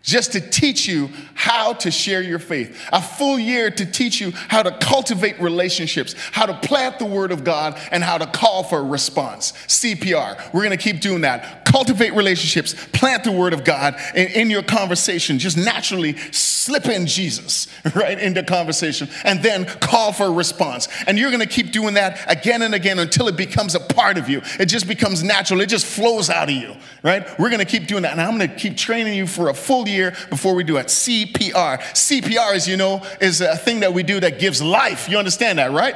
just 0.01 0.31
to 0.31 0.41
teach 0.41 0.87
you 0.87 1.09
how 1.33 1.73
to 1.73 1.91
share 1.91 2.21
your 2.21 2.39
faith. 2.39 2.79
A 2.91 3.01
full 3.01 3.37
year 3.37 3.69
to 3.69 3.85
teach 3.85 4.21
you 4.21 4.31
how 4.31 4.63
to 4.63 4.71
cultivate 4.71 5.39
relationships, 5.41 6.15
how 6.31 6.45
to 6.45 6.53
plant 6.53 6.99
the 6.99 7.05
word 7.05 7.31
of 7.31 7.43
God, 7.43 7.79
and 7.91 8.03
how 8.03 8.17
to 8.17 8.25
call 8.25 8.63
for 8.63 8.79
a 8.79 8.83
response. 8.83 9.51
CPR. 9.67 10.53
We're 10.53 10.63
going 10.63 10.77
to 10.77 10.77
keep 10.77 11.01
doing 11.01 11.21
that. 11.21 11.65
Cultivate 11.65 12.13
relationships, 12.13 12.73
plant 12.93 13.23
the 13.23 13.31
word 13.31 13.53
of 13.53 13.63
God 13.63 13.95
in, 14.15 14.27
in 14.29 14.49
your 14.49 14.63
conversation. 14.63 15.37
Just 15.37 15.57
naturally 15.57 16.15
slip 16.31 16.87
in 16.87 17.05
Jesus, 17.05 17.67
right, 17.95 18.17
into 18.17 18.41
conversation, 18.43 19.09
and 19.23 19.43
then 19.43 19.65
call 19.65 20.13
for 20.13 20.25
a 20.25 20.31
response. 20.31 20.87
And 21.07 21.19
you're 21.19 21.29
going 21.29 21.41
to 21.41 21.47
keep 21.47 21.71
doing 21.71 21.95
that 21.95 22.19
again 22.31 22.61
and 22.61 22.73
again 22.73 22.99
until 22.99 23.27
it 23.27 23.35
becomes 23.35 23.75
a 23.75 23.79
part 23.79 24.17
of 24.17 24.29
you. 24.29 24.41
It 24.59 24.67
just 24.67 24.87
becomes 24.87 25.23
natural, 25.23 25.61
it 25.61 25.69
just 25.69 25.85
flows 25.85 26.29
out 26.29 26.49
of 26.49 26.55
you, 26.55 26.75
right? 27.03 27.27
We're 27.37 27.49
going 27.49 27.59
to 27.59 27.65
keep 27.65 27.87
doing 27.87 28.03
that. 28.03 28.13
And 28.13 28.21
I'm 28.21 28.37
going 28.37 28.49
to 28.49 28.55
keep 28.55 28.77
training 28.77 29.13
you 29.13 29.27
for 29.27 29.49
a 29.49 29.53
full 29.53 29.87
year 29.89 30.15
before 30.29 30.55
we 30.55 30.63
do 30.63 30.77
it. 30.77 30.87
CPR. 30.87 31.79
CPR, 31.79 32.53
as 32.53 32.67
you 32.67 32.77
know, 32.77 33.03
is 33.19 33.41
a 33.41 33.55
thing 33.55 33.81
that 33.81 33.93
we 33.93 34.03
do 34.03 34.19
that 34.19 34.39
gives 34.39 34.61
life. 34.61 35.09
You 35.09 35.17
understand 35.17 35.59
that, 35.59 35.71
right? 35.71 35.95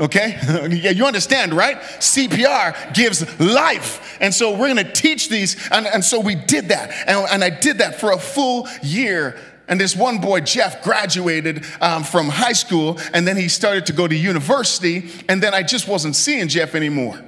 Okay? 0.00 0.38
yeah, 0.70 0.90
you 0.90 1.06
understand, 1.06 1.54
right? 1.54 1.76
CPR 1.76 2.94
gives 2.94 3.40
life. 3.40 4.16
And 4.20 4.32
so 4.34 4.56
we're 4.56 4.68
gonna 4.68 4.90
teach 4.90 5.28
these. 5.28 5.56
And, 5.70 5.86
and 5.86 6.04
so 6.04 6.20
we 6.20 6.34
did 6.34 6.68
that. 6.68 6.92
And, 7.06 7.26
and 7.30 7.44
I 7.44 7.50
did 7.50 7.78
that 7.78 8.00
for 8.00 8.12
a 8.12 8.18
full 8.18 8.68
year. 8.82 9.38
And 9.68 9.80
this 9.80 9.96
one 9.96 10.18
boy, 10.18 10.40
Jeff, 10.40 10.82
graduated 10.82 11.64
um, 11.80 12.02
from 12.04 12.28
high 12.28 12.52
school 12.52 12.98
and 13.14 13.26
then 13.26 13.36
he 13.36 13.48
started 13.48 13.86
to 13.86 13.92
go 13.92 14.08
to 14.08 14.14
university. 14.14 15.10
And 15.28 15.42
then 15.42 15.54
I 15.54 15.62
just 15.62 15.88
wasn't 15.88 16.16
seeing 16.16 16.48
Jeff 16.48 16.74
anymore. 16.74 17.22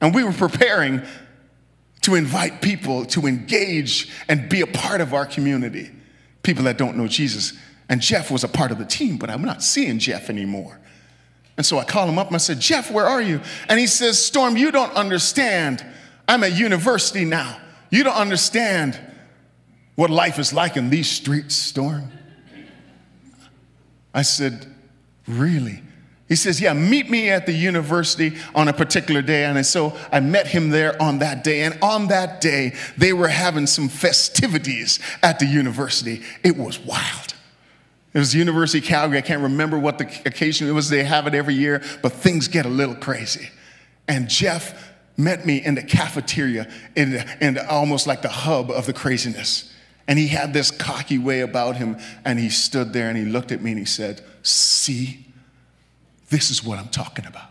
And 0.00 0.14
we 0.14 0.24
were 0.24 0.32
preparing 0.32 1.02
to 2.02 2.14
invite 2.14 2.62
people 2.62 3.04
to 3.06 3.26
engage 3.26 4.08
and 4.28 4.48
be 4.48 4.60
a 4.60 4.66
part 4.66 5.00
of 5.00 5.12
our 5.12 5.26
community. 5.26 5.90
People 6.42 6.64
that 6.64 6.78
don't 6.78 6.96
know 6.96 7.06
Jesus. 7.06 7.52
And 7.88 8.00
Jeff 8.00 8.30
was 8.30 8.44
a 8.44 8.48
part 8.48 8.70
of 8.70 8.78
the 8.78 8.84
team, 8.84 9.18
but 9.18 9.30
I'm 9.30 9.42
not 9.42 9.62
seeing 9.62 9.98
Jeff 9.98 10.30
anymore. 10.30 10.78
And 11.56 11.66
so 11.66 11.78
I 11.78 11.84
called 11.84 12.08
him 12.08 12.18
up 12.18 12.28
and 12.28 12.36
I 12.36 12.38
said, 12.38 12.60
Jeff, 12.60 12.90
where 12.90 13.06
are 13.06 13.20
you? 13.20 13.40
And 13.68 13.78
he 13.78 13.86
says, 13.86 14.24
Storm, 14.24 14.56
you 14.56 14.70
don't 14.70 14.92
understand. 14.94 15.84
I'm 16.26 16.42
at 16.42 16.56
university 16.56 17.24
now. 17.24 17.60
You 17.90 18.04
don't 18.04 18.16
understand 18.16 18.98
what 19.96 20.08
life 20.08 20.38
is 20.38 20.54
like 20.54 20.76
in 20.76 20.88
these 20.88 21.08
streets, 21.10 21.54
Storm. 21.54 22.10
I 24.14 24.22
said, 24.22 24.66
Really? 25.26 25.82
He 26.30 26.36
says, 26.36 26.60
Yeah, 26.60 26.74
meet 26.74 27.10
me 27.10 27.28
at 27.28 27.44
the 27.44 27.52
university 27.52 28.38
on 28.54 28.68
a 28.68 28.72
particular 28.72 29.20
day. 29.20 29.44
And 29.44 29.66
so 29.66 29.98
I 30.12 30.20
met 30.20 30.46
him 30.46 30.70
there 30.70 31.00
on 31.02 31.18
that 31.18 31.42
day. 31.42 31.62
And 31.62 31.76
on 31.82 32.06
that 32.06 32.40
day, 32.40 32.76
they 32.96 33.12
were 33.12 33.26
having 33.26 33.66
some 33.66 33.88
festivities 33.88 35.00
at 35.24 35.40
the 35.40 35.46
university. 35.46 36.22
It 36.44 36.56
was 36.56 36.78
wild. 36.78 37.34
It 38.14 38.18
was 38.20 38.32
University 38.32 38.78
of 38.78 38.84
Calgary. 38.84 39.18
I 39.18 39.22
can't 39.22 39.42
remember 39.42 39.76
what 39.76 39.98
the 39.98 40.04
occasion 40.24 40.68
it 40.68 40.72
was. 40.72 40.88
They 40.88 41.02
have 41.02 41.26
it 41.26 41.34
every 41.34 41.54
year, 41.54 41.82
but 42.00 42.12
things 42.12 42.46
get 42.46 42.64
a 42.64 42.68
little 42.70 42.94
crazy. 42.94 43.50
And 44.06 44.28
Jeff 44.28 44.92
met 45.16 45.44
me 45.44 45.56
in 45.64 45.74
the 45.74 45.82
cafeteria, 45.82 46.70
in, 46.94 47.24
in 47.40 47.58
almost 47.58 48.06
like 48.06 48.22
the 48.22 48.28
hub 48.28 48.70
of 48.70 48.86
the 48.86 48.92
craziness. 48.92 49.72
And 50.06 50.16
he 50.16 50.28
had 50.28 50.52
this 50.52 50.70
cocky 50.70 51.18
way 51.18 51.40
about 51.40 51.76
him. 51.76 51.98
And 52.24 52.38
he 52.38 52.50
stood 52.50 52.92
there 52.92 53.08
and 53.08 53.18
he 53.18 53.24
looked 53.24 53.50
at 53.50 53.62
me 53.62 53.72
and 53.72 53.80
he 53.80 53.84
said, 53.84 54.22
See? 54.44 55.26
This 56.30 56.50
is 56.50 56.64
what 56.64 56.78
I'm 56.78 56.88
talking 56.88 57.26
about. 57.26 57.50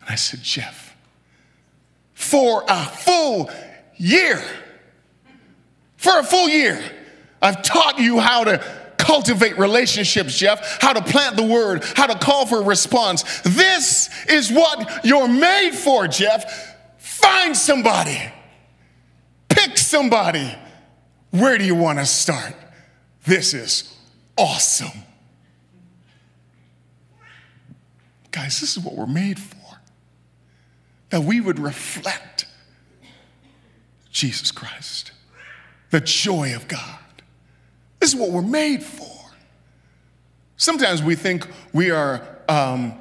And 0.00 0.10
I 0.10 0.14
said, 0.14 0.42
Jeff, 0.42 0.96
for 2.14 2.64
a 2.68 2.84
full 2.84 3.50
year, 3.96 4.42
for 5.96 6.18
a 6.18 6.22
full 6.22 6.48
year, 6.48 6.82
I've 7.42 7.62
taught 7.62 7.98
you 7.98 8.20
how 8.20 8.44
to 8.44 8.64
cultivate 8.96 9.58
relationships, 9.58 10.38
Jeff, 10.38 10.80
how 10.80 10.92
to 10.92 11.02
plant 11.02 11.36
the 11.36 11.42
word, 11.42 11.84
how 11.96 12.06
to 12.06 12.18
call 12.18 12.46
for 12.46 12.58
a 12.58 12.64
response. 12.64 13.40
This 13.42 14.08
is 14.26 14.52
what 14.52 15.04
you're 15.04 15.28
made 15.28 15.72
for, 15.72 16.06
Jeff. 16.06 16.76
Find 16.98 17.56
somebody, 17.56 18.20
pick 19.48 19.76
somebody. 19.76 20.54
Where 21.30 21.58
do 21.58 21.64
you 21.64 21.74
want 21.74 21.98
to 21.98 22.06
start? 22.06 22.54
This 23.24 23.54
is 23.54 23.96
awesome. 24.36 25.04
Guys, 28.30 28.60
this 28.60 28.76
is 28.76 28.84
what 28.84 28.94
we're 28.94 29.06
made 29.06 29.38
for. 29.38 29.56
That 31.10 31.22
we 31.22 31.40
would 31.40 31.58
reflect 31.58 32.46
Jesus 34.10 34.52
Christ, 34.52 35.12
the 35.90 36.00
joy 36.00 36.54
of 36.54 36.68
God. 36.68 36.98
This 37.98 38.14
is 38.14 38.20
what 38.20 38.30
we're 38.30 38.42
made 38.42 38.82
for. 38.82 39.06
Sometimes 40.56 41.02
we 41.02 41.14
think 41.14 41.48
we 41.72 41.90
are 41.90 42.22
um, 42.48 42.94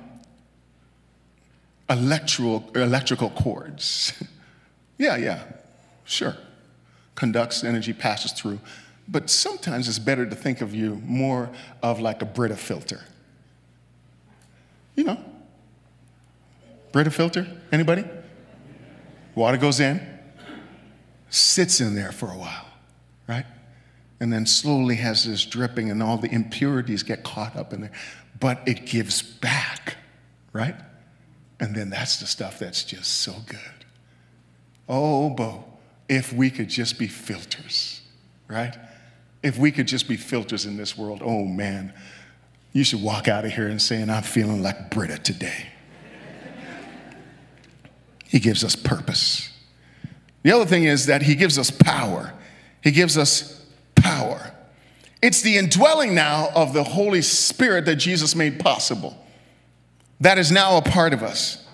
electrical, 1.89 2.69
electrical 2.75 3.29
cords. 3.31 4.13
yeah, 4.97 5.17
yeah, 5.17 5.43
sure. 6.05 6.35
Conducts 7.15 7.63
energy, 7.63 7.93
passes 7.93 8.31
through. 8.31 8.59
But 9.07 9.29
sometimes 9.29 9.87
it's 9.87 9.99
better 9.99 10.25
to 10.25 10.35
think 10.35 10.61
of 10.61 10.73
you 10.73 11.01
more 11.03 11.49
of 11.83 11.99
like 11.99 12.21
a 12.21 12.25
Brita 12.25 12.55
filter 12.55 13.01
you 14.99 15.05
know, 15.05 15.17
Brita 16.91 17.09
filter, 17.09 17.47
anybody? 17.71 18.03
Water 19.33 19.55
goes 19.55 19.79
in, 19.79 20.01
sits 21.29 21.79
in 21.79 21.95
there 21.95 22.11
for 22.11 22.25
a 22.25 22.37
while, 22.37 22.65
right? 23.25 23.45
And 24.19 24.33
then 24.33 24.45
slowly 24.45 24.95
has 24.95 25.23
this 25.23 25.45
dripping 25.45 25.89
and 25.89 26.03
all 26.03 26.17
the 26.17 26.29
impurities 26.29 27.03
get 27.03 27.23
caught 27.23 27.55
up 27.55 27.71
in 27.71 27.79
there. 27.79 27.93
But 28.41 28.61
it 28.67 28.85
gives 28.85 29.21
back, 29.21 29.95
right? 30.51 30.75
And 31.61 31.73
then 31.73 31.89
that's 31.89 32.19
the 32.19 32.27
stuff 32.27 32.59
that's 32.59 32.83
just 32.83 33.21
so 33.21 33.33
good. 33.47 33.85
Oh, 34.89 35.29
Bo, 35.29 35.63
if 36.09 36.33
we 36.33 36.49
could 36.49 36.67
just 36.67 36.99
be 36.99 37.07
filters, 37.07 38.01
right? 38.49 38.75
If 39.43 39.57
we 39.57 39.71
could 39.71 39.87
just 39.87 40.09
be 40.09 40.17
filters 40.17 40.65
in 40.65 40.75
this 40.75 40.97
world, 40.97 41.21
oh 41.23 41.45
man, 41.45 41.93
you 42.71 42.83
should 42.83 43.01
walk 43.01 43.27
out 43.27 43.45
of 43.45 43.51
here 43.51 43.67
and 43.67 43.81
saying, 43.81 44.09
I'm 44.09 44.23
feeling 44.23 44.61
like 44.61 44.91
Brita 44.91 45.17
today. 45.17 45.67
he 48.27 48.39
gives 48.39 48.63
us 48.63 48.75
purpose. 48.75 49.51
The 50.43 50.51
other 50.51 50.65
thing 50.65 50.83
is 50.83 51.07
that 51.07 51.23
he 51.23 51.35
gives 51.35 51.57
us 51.57 51.71
power. 51.71 52.33
He 52.81 52.91
gives 52.91 53.17
us 53.17 53.65
power. 53.95 54.53
It's 55.21 55.41
the 55.41 55.57
indwelling 55.57 56.15
now 56.15 56.49
of 56.55 56.73
the 56.73 56.83
Holy 56.83 57.21
Spirit 57.21 57.85
that 57.85 57.97
Jesus 57.97 58.35
made 58.35 58.59
possible. 58.59 59.17
That 60.21 60.37
is 60.37 60.51
now 60.51 60.77
a 60.77 60.81
part 60.81 61.13
of 61.13 61.23
us. 61.23 61.65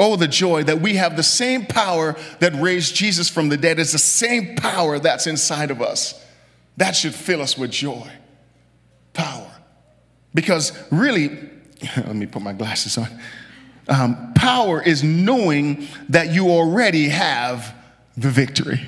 Oh, 0.00 0.16
the 0.16 0.28
joy 0.28 0.62
that 0.64 0.80
we 0.80 0.94
have 0.94 1.16
the 1.16 1.22
same 1.22 1.66
power 1.66 2.16
that 2.38 2.54
raised 2.54 2.94
Jesus 2.94 3.28
from 3.28 3.48
the 3.48 3.56
dead 3.56 3.78
is 3.78 3.92
the 3.92 3.98
same 3.98 4.54
power 4.54 4.98
that's 4.98 5.26
inside 5.26 5.70
of 5.70 5.82
us. 5.82 6.24
That 6.76 6.92
should 6.92 7.14
fill 7.14 7.42
us 7.42 7.58
with 7.58 7.72
joy. 7.72 8.08
Because 10.38 10.70
really, 10.92 11.30
let 11.96 12.14
me 12.14 12.24
put 12.24 12.42
my 12.42 12.52
glasses 12.52 12.96
on. 12.96 13.08
Um, 13.88 14.34
power 14.34 14.80
is 14.80 15.02
knowing 15.02 15.88
that 16.10 16.32
you 16.32 16.50
already 16.50 17.08
have 17.08 17.74
the 18.16 18.30
victory. 18.30 18.80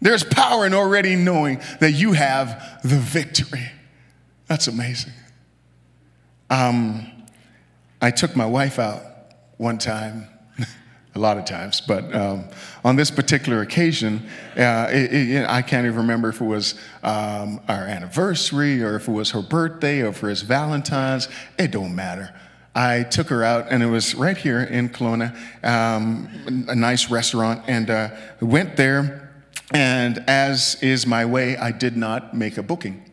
There's 0.00 0.24
power 0.24 0.66
in 0.66 0.74
already 0.74 1.14
knowing 1.14 1.60
that 1.78 1.92
you 1.92 2.10
have 2.10 2.80
the 2.82 2.96
victory. 2.96 3.70
That's 4.48 4.66
amazing. 4.66 5.12
Um, 6.50 7.06
I 8.02 8.10
took 8.10 8.34
my 8.34 8.46
wife 8.46 8.80
out 8.80 9.04
one 9.58 9.78
time, 9.78 10.26
a 11.18 11.20
lot 11.20 11.36
of 11.36 11.44
times, 11.44 11.80
but 11.80 12.14
um, 12.14 12.44
on 12.84 12.94
this 12.94 13.10
particular 13.10 13.60
occasion, 13.60 14.24
uh, 14.56 14.86
it, 14.90 15.12
it, 15.12 15.46
I 15.48 15.62
can't 15.62 15.84
even 15.84 15.98
remember 15.98 16.28
if 16.28 16.40
it 16.40 16.44
was 16.44 16.76
um, 17.02 17.60
our 17.66 17.82
anniversary 17.82 18.82
or 18.82 18.94
if 18.94 19.08
it 19.08 19.12
was 19.12 19.32
her 19.32 19.42
birthday 19.42 20.00
or 20.00 20.08
if 20.08 20.22
it 20.22 20.26
was 20.26 20.42
Valentine's. 20.42 21.28
It 21.58 21.72
don't 21.72 21.94
matter. 21.94 22.32
I 22.74 23.02
took 23.02 23.28
her 23.28 23.42
out, 23.42 23.66
and 23.70 23.82
it 23.82 23.86
was 23.86 24.14
right 24.14 24.36
here 24.36 24.62
in 24.62 24.90
Kelowna, 24.90 25.34
um, 25.64 26.66
a 26.68 26.76
nice 26.76 27.10
restaurant, 27.10 27.64
and 27.66 27.90
uh, 27.90 28.10
went 28.40 28.76
there. 28.76 29.32
And 29.72 30.18
as 30.28 30.80
is 30.80 31.04
my 31.04 31.24
way, 31.24 31.56
I 31.56 31.72
did 31.72 31.96
not 31.96 32.34
make 32.34 32.56
a 32.56 32.62
booking. 32.62 33.07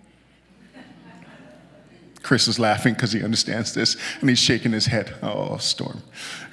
Chris 2.25 2.47
is 2.47 2.57
laughing 2.57 2.95
because 2.95 3.11
he 3.11 3.23
understands 3.23 3.75
this 3.75 3.97
and 4.19 4.27
he's 4.27 4.39
shaking 4.39 4.71
his 4.71 4.87
head. 4.87 5.13
Oh, 5.21 5.57
storm. 5.57 6.01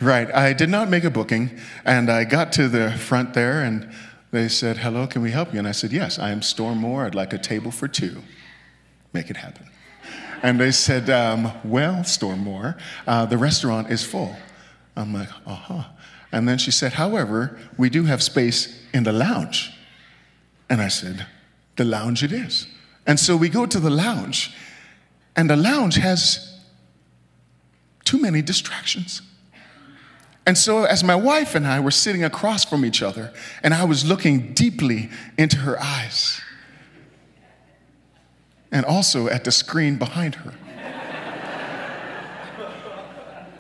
Right. 0.03 0.33
I 0.35 0.53
did 0.53 0.69
not 0.69 0.91
make 0.91 1.03
a 1.03 1.09
booking 1.09 1.59
and 1.87 2.11
I 2.11 2.25
got 2.25 2.53
to 2.53 2.69
the 2.69 2.91
front 2.91 3.33
there 3.33 3.63
and 3.63 3.91
they 4.33 4.49
said, 4.49 4.77
Hello, 4.77 5.07
can 5.07 5.23
we 5.23 5.31
help 5.31 5.55
you? 5.55 5.59
And 5.59 5.67
I 5.67 5.73
said, 5.73 5.91
Yes, 5.91 6.19
I 6.19 6.29
am 6.31 6.43
Storm 6.43 6.77
Moore. 6.77 7.07
I'd 7.07 7.15
like 7.15 7.33
a 7.33 7.39
table 7.39 7.71
for 7.71 7.89
two. 7.89 8.21
Make 9.15 9.31
it 9.31 9.39
happen. 9.39 9.67
And 10.43 10.61
they 10.61 10.73
said, 10.73 11.09
um, 11.09 11.51
Well, 11.65 12.05
Storm 12.05 12.41
Moore, 12.41 12.77
uh, 13.07 13.25
the 13.25 13.39
restaurant 13.39 13.91
is 13.91 14.05
full. 14.05 14.37
I'm 14.95 15.15
like, 15.15 15.31
Uh 15.47 15.55
huh. 15.55 15.85
And 16.33 16.47
then 16.47 16.59
she 16.59 16.71
said, 16.71 16.93
However, 16.93 17.59
we 17.79 17.89
do 17.89 18.05
have 18.05 18.23
space 18.23 18.79
in 18.93 19.05
the 19.05 19.13
lounge. 19.13 19.73
And 20.69 20.83
I 20.83 20.89
said, 20.89 21.27
The 21.77 21.85
lounge 21.87 22.23
it 22.23 22.33
is. 22.33 22.67
And 23.07 23.19
so 23.19 23.39
we 23.39 23.49
go 23.49 23.65
to 23.65 23.81
the 23.81 23.89
lounge 23.89 24.55
and 25.37 25.49
the 25.49 25.57
lounge 25.57 25.97
has 25.97 26.59
too 28.05 28.19
many 28.21 28.43
distractions. 28.43 29.23
And 30.45 30.59
so, 30.59 30.85
as 30.85 31.05
my 31.05 31.15
wife 31.15 31.55
and 31.55 31.67
I 31.67 31.79
were 31.81 31.93
sitting 31.93 32.25
across 32.25 32.65
from 32.65 32.85
each 32.85 33.01
other, 33.01 33.33
and 33.63 33.73
I 33.73 33.85
was 33.85 34.05
looking 34.05 34.55
deeply 34.55 35.09
into 35.39 35.59
her 35.59 35.81
eyes, 35.81 36.41
and 38.73 38.85
also 38.85 39.29
at 39.29 39.45
the 39.45 39.53
screen 39.53 39.97
behind 39.99 40.35
her, 40.37 40.53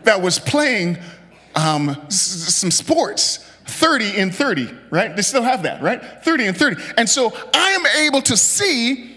that 0.04 0.20
was 0.20 0.38
playing 0.40 0.98
um, 1.54 1.90
s- 2.06 2.16
some 2.54 2.70
sports 2.72 3.38
30 3.66 4.16
in 4.16 4.30
30, 4.32 4.74
right? 4.90 5.14
They 5.14 5.22
still 5.22 5.42
have 5.42 5.62
that, 5.62 5.80
right? 5.82 6.02
30 6.24 6.46
and 6.46 6.56
30. 6.56 6.82
And 6.98 7.08
so 7.08 7.32
I 7.54 7.70
am 7.70 7.86
able 8.04 8.20
to 8.22 8.36
see 8.36 9.11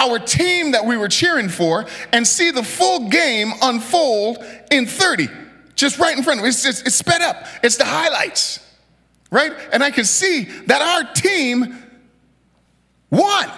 our 0.00 0.18
team 0.18 0.72
that 0.72 0.86
we 0.86 0.96
were 0.96 1.08
cheering 1.08 1.48
for 1.48 1.86
and 2.12 2.26
see 2.26 2.50
the 2.50 2.62
full 2.62 3.08
game 3.10 3.52
unfold 3.62 4.38
in 4.70 4.86
30, 4.86 5.28
just 5.74 5.98
right 5.98 6.16
in 6.16 6.24
front 6.24 6.40
of 6.40 6.44
me. 6.44 6.48
It's, 6.48 6.64
it's, 6.64 6.80
it's 6.82 6.96
sped 6.96 7.20
up, 7.20 7.46
it's 7.62 7.76
the 7.76 7.84
highlights, 7.84 8.60
right? 9.30 9.52
And 9.72 9.84
I 9.84 9.90
can 9.90 10.04
see 10.04 10.44
that 10.66 10.80
our 10.80 11.12
team 11.12 11.78
won. 13.10 13.50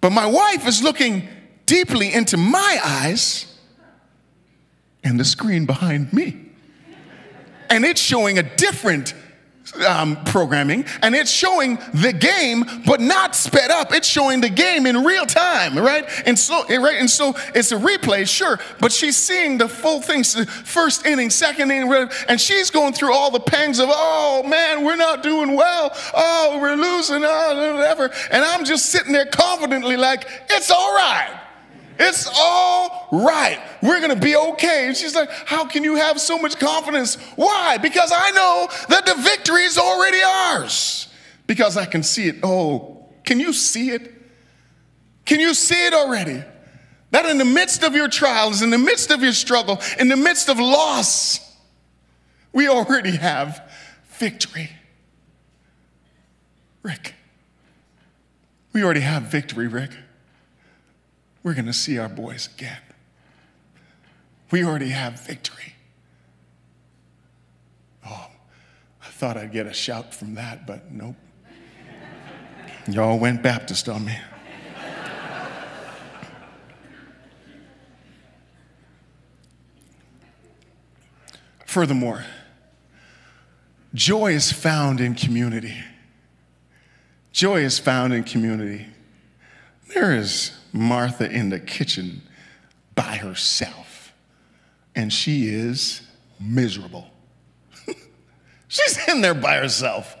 But 0.00 0.10
my 0.10 0.26
wife 0.26 0.68
is 0.68 0.82
looking 0.82 1.26
deeply 1.64 2.12
into 2.12 2.36
my 2.36 2.78
eyes 2.84 3.46
and 5.02 5.18
the 5.18 5.24
screen 5.24 5.64
behind 5.64 6.12
me. 6.12 6.40
And 7.70 7.84
it's 7.84 8.00
showing 8.00 8.38
a 8.38 8.42
different 8.42 9.14
um, 9.86 10.22
programming 10.24 10.84
and 11.02 11.14
it's 11.14 11.30
showing 11.30 11.78
the 11.94 12.12
game, 12.12 12.64
but 12.86 13.00
not 13.00 13.34
sped 13.34 13.70
up. 13.70 13.92
It's 13.92 14.06
showing 14.06 14.40
the 14.40 14.48
game 14.48 14.86
in 14.86 15.04
real 15.04 15.26
time, 15.26 15.78
right? 15.78 16.08
And 16.26 16.38
so, 16.38 16.64
right? 16.68 16.98
And 16.98 17.10
so 17.10 17.34
it's 17.54 17.72
a 17.72 17.76
replay, 17.76 18.28
sure, 18.28 18.58
but 18.80 18.92
she's 18.92 19.16
seeing 19.16 19.58
the 19.58 19.68
full 19.68 20.00
thing, 20.00 20.24
first 20.24 21.06
inning, 21.06 21.30
second 21.30 21.70
inning, 21.70 22.08
and 22.28 22.40
she's 22.40 22.70
going 22.70 22.92
through 22.92 23.14
all 23.14 23.30
the 23.30 23.40
pangs 23.40 23.78
of, 23.78 23.88
oh 23.90 24.42
man, 24.46 24.84
we're 24.84 24.96
not 24.96 25.22
doing 25.22 25.54
well. 25.54 25.90
Oh, 26.14 26.58
we're 26.60 26.76
losing, 26.76 27.22
oh, 27.24 27.74
whatever. 27.74 28.10
And 28.30 28.44
I'm 28.44 28.64
just 28.64 28.86
sitting 28.86 29.12
there 29.12 29.26
confidently 29.26 29.96
like, 29.96 30.26
it's 30.50 30.70
all 30.70 30.94
right. 30.94 31.40
It's 31.98 32.28
all 32.36 33.08
right. 33.12 33.60
We're 33.82 34.00
going 34.00 34.14
to 34.14 34.20
be 34.20 34.36
okay. 34.36 34.88
And 34.88 34.96
she's 34.96 35.14
like, 35.14 35.30
How 35.30 35.66
can 35.66 35.84
you 35.84 35.96
have 35.96 36.20
so 36.20 36.38
much 36.38 36.58
confidence? 36.58 37.16
Why? 37.36 37.78
Because 37.78 38.12
I 38.14 38.30
know 38.30 38.68
that 38.88 39.06
the 39.06 39.14
victory 39.14 39.62
is 39.62 39.78
already 39.78 40.20
ours. 40.22 41.08
Because 41.46 41.76
I 41.76 41.84
can 41.84 42.02
see 42.02 42.28
it. 42.28 42.36
Oh, 42.42 43.06
can 43.24 43.38
you 43.38 43.52
see 43.52 43.90
it? 43.90 44.12
Can 45.24 45.40
you 45.40 45.54
see 45.54 45.86
it 45.86 45.94
already? 45.94 46.42
That 47.10 47.26
in 47.26 47.38
the 47.38 47.44
midst 47.44 47.84
of 47.84 47.94
your 47.94 48.08
trials, 48.08 48.62
in 48.62 48.70
the 48.70 48.78
midst 48.78 49.10
of 49.10 49.22
your 49.22 49.32
struggle, 49.32 49.80
in 50.00 50.08
the 50.08 50.16
midst 50.16 50.48
of 50.48 50.58
loss, 50.58 51.40
we 52.52 52.68
already 52.68 53.12
have 53.12 53.70
victory. 54.08 54.70
Rick, 56.82 57.14
we 58.72 58.82
already 58.82 59.00
have 59.00 59.22
victory, 59.24 59.68
Rick 59.68 59.90
we're 61.44 61.54
going 61.54 61.66
to 61.66 61.72
see 61.72 61.98
our 61.98 62.08
boys 62.08 62.48
again. 62.52 62.80
We 64.50 64.64
already 64.64 64.88
have 64.88 65.20
victory. 65.20 65.74
Oh, 68.04 68.28
I 69.02 69.06
thought 69.10 69.36
I'd 69.36 69.52
get 69.52 69.66
a 69.66 69.72
shout 69.72 70.14
from 70.14 70.34
that, 70.34 70.66
but 70.66 70.90
nope. 70.90 71.16
Y'all 72.88 73.18
went 73.18 73.42
Baptist 73.42 73.88
on 73.88 74.04
me. 74.04 74.16
Furthermore, 81.66 82.24
joy 83.92 84.32
is 84.32 84.52
found 84.52 85.00
in 85.00 85.14
community. 85.14 85.76
Joy 87.32 87.62
is 87.62 87.80
found 87.80 88.14
in 88.14 88.22
community. 88.22 88.86
There 89.92 90.14
is 90.14 90.52
Martha 90.74 91.30
in 91.30 91.50
the 91.50 91.60
kitchen 91.60 92.20
by 92.96 93.16
herself, 93.16 94.12
and 94.94 95.12
she 95.12 95.46
is 95.46 96.02
miserable. 96.40 97.06
She's 98.68 99.08
in 99.08 99.20
there 99.20 99.34
by 99.34 99.56
herself, 99.58 100.16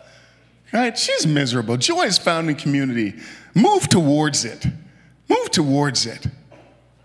right? 0.72 0.96
She's 0.96 1.26
miserable. 1.26 1.76
Joy 1.76 2.04
is 2.04 2.18
found 2.18 2.48
in 2.48 2.54
community. 2.54 3.14
Move 3.54 3.88
towards 3.88 4.44
it. 4.44 4.64
Move 5.28 5.50
towards 5.50 6.06
it. 6.06 6.28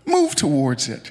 Move 0.06 0.36
towards 0.36 0.88
it. 0.88 1.10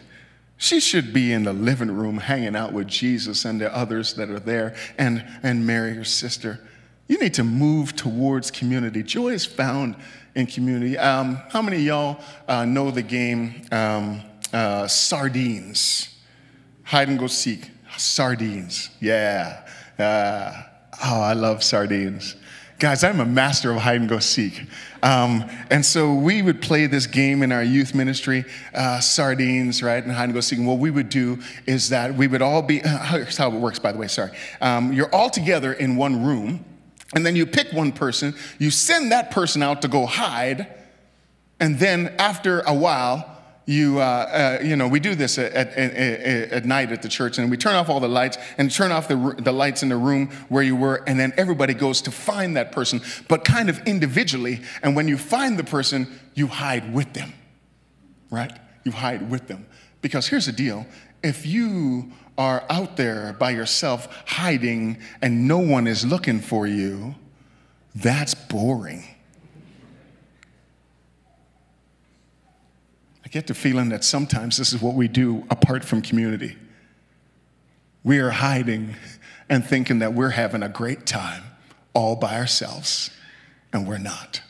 She 0.56 0.80
should 0.80 1.14
be 1.14 1.34
in 1.34 1.44
the 1.44 1.54
living 1.54 1.92
room 1.92 2.18
hanging 2.18 2.56
out 2.56 2.72
with 2.72 2.88
Jesus 2.88 3.44
and 3.44 3.60
the 3.60 3.74
others 3.76 4.14
that 4.14 4.30
are 4.30 4.40
there 4.40 4.76
and, 4.98 5.26
and 5.44 5.68
Mary, 5.68 5.94
her 5.94 6.06
sister. 6.06 6.60
You 7.08 7.18
need 7.18 7.34
to 7.34 7.44
move 7.44 7.96
towards 7.96 8.50
community. 8.50 9.04
Joy 9.04 9.30
is 9.30 9.46
found 9.46 9.96
in 10.40 10.48
community. 10.48 10.98
Um, 10.98 11.36
how 11.50 11.62
many 11.62 11.78
of 11.78 11.84
y'all 11.84 12.20
uh, 12.48 12.66
know 12.66 12.90
the 12.90 13.04
game 13.04 13.62
um, 13.72 14.22
uh, 14.52 14.88
Sardines? 14.88 16.16
Hide 16.84 17.10
and 17.10 17.20
go 17.20 17.28
seek. 17.28 17.70
Sardines. 17.98 18.90
Yeah. 19.00 19.66
Uh, 20.00 20.64
oh, 21.04 21.22
I 21.22 21.34
love 21.34 21.64
sardines. 21.64 22.36
Guys, 22.80 23.04
I'm 23.04 23.20
a 23.20 23.26
master 23.26 23.72
of 23.72 23.82
hide 23.82 24.00
and 24.00 24.10
go 24.10 24.20
seek. 24.20 24.64
Um, 25.04 25.44
and 25.70 25.86
so 25.86 26.14
we 26.14 26.42
would 26.42 26.62
play 26.62 26.86
this 26.88 27.08
game 27.08 27.44
in 27.44 27.52
our 27.52 27.62
youth 27.62 27.94
ministry, 27.94 28.46
uh, 28.74 29.02
sardines, 29.02 29.84
right, 29.84 30.02
and 30.02 30.14
hide 30.14 30.26
and 30.26 30.34
go 30.34 30.40
seek. 30.40 30.60
And 30.60 30.68
what 30.68 30.80
we 30.80 30.90
would 30.90 31.10
do 31.10 31.40
is 31.66 31.90
that 31.90 32.16
we 32.16 32.28
would 32.28 32.42
all 32.42 32.62
be, 32.62 32.82
uh, 32.82 32.98
here's 33.00 33.36
how 33.36 33.52
it 33.52 33.60
works, 33.60 33.80
by 33.80 33.92
the 33.92 33.98
way, 33.98 34.08
sorry. 34.08 34.32
Um, 34.62 34.94
you're 34.94 35.14
all 35.14 35.30
together 35.30 35.74
in 35.74 35.98
one 35.98 36.24
room 36.24 36.64
and 37.16 37.26
then 37.26 37.36
you 37.36 37.46
pick 37.46 37.72
one 37.74 37.92
person, 37.92 38.36
you 38.60 38.72
send 38.72 39.12
that 39.12 39.32
person 39.32 39.64
out 39.64 39.82
to 39.82 39.88
go 39.88 40.06
hide, 40.06 40.68
and 41.60 41.80
then 41.80 42.16
after 42.20 42.62
a 42.62 42.74
while, 42.74 43.38
you, 43.70 44.00
uh, 44.00 44.02
uh, 44.02 44.64
you 44.64 44.76
know, 44.76 44.88
we 44.88 45.00
do 45.00 45.14
this 45.14 45.38
at, 45.38 45.54
at, 45.54 45.78
at, 45.78 46.52
at, 46.52 46.66
night 46.66 46.92
at 46.92 47.04
the 47.04 47.08
church, 47.08 47.38
and 47.38 47.52
we 47.52 47.58
turn 47.58 47.76
off 47.76 47.88
all 47.88 48.00
the 48.00 48.08
lights 48.08 48.40
and 48.58 48.72
turn 48.72 48.92
off 48.92 49.08
the, 49.08 49.36
the 49.38 49.52
lights 49.52 49.84
in 49.84 49.90
the 49.90 49.98
room 49.98 50.32
where 50.50 50.64
you 50.64 50.76
were, 50.76 51.04
and 51.06 51.20
then 51.20 51.34
everybody 51.38 51.76
goes 51.76 52.02
to 52.02 52.12
find 52.12 52.58
that 52.58 52.72
person, 52.72 53.00
but 53.28 53.46
kind 53.46 53.70
of 53.70 53.80
individually. 53.86 54.62
And 54.82 54.96
when 54.96 55.08
you 55.08 55.20
find 55.20 55.60
the 55.60 55.64
person, 55.64 56.08
you 56.34 56.48
hide 56.48 56.92
with 56.92 57.14
them, 57.14 57.32
right? 58.32 58.52
You 58.86 58.92
hide 58.92 59.30
with 59.30 59.48
them. 59.48 59.68
Because 60.02 60.28
here's 60.28 60.48
the 60.48 60.52
deal 60.52 60.88
if 61.22 61.46
you 61.46 62.12
are 62.40 62.64
out 62.70 62.96
there 62.96 63.36
by 63.38 63.52
yourself 63.52 64.08
hiding 64.26 64.98
and 65.22 65.46
no 65.46 65.60
one 65.60 65.86
is 65.86 66.06
looking 66.06 66.40
for 66.40 66.66
you, 66.66 67.14
that's 67.94 68.34
boring. 68.34 69.04
I 73.26 73.28
get 73.28 73.46
the 73.46 73.54
feeling 73.54 73.90
that 73.90 74.06
sometimes 74.06 74.56
this 74.56 74.72
is 74.72 74.82
what 74.82 74.96
we 74.96 75.10
do 75.10 75.46
apart 75.52 75.84
from 75.84 76.02
community. 76.02 76.56
We 78.06 78.20
are 78.20 78.32
hiding 78.32 78.96
and 79.50 79.64
thinking 79.64 80.00
that 80.00 80.14
we're 80.14 80.30
having 80.30 80.64
a 80.64 80.70
great 80.70 81.06
time 81.06 81.44
all 81.94 82.16
by 82.16 82.38
ourselves, 82.38 83.12
and 83.74 83.86
we're 83.86 83.98
not. 83.98 84.42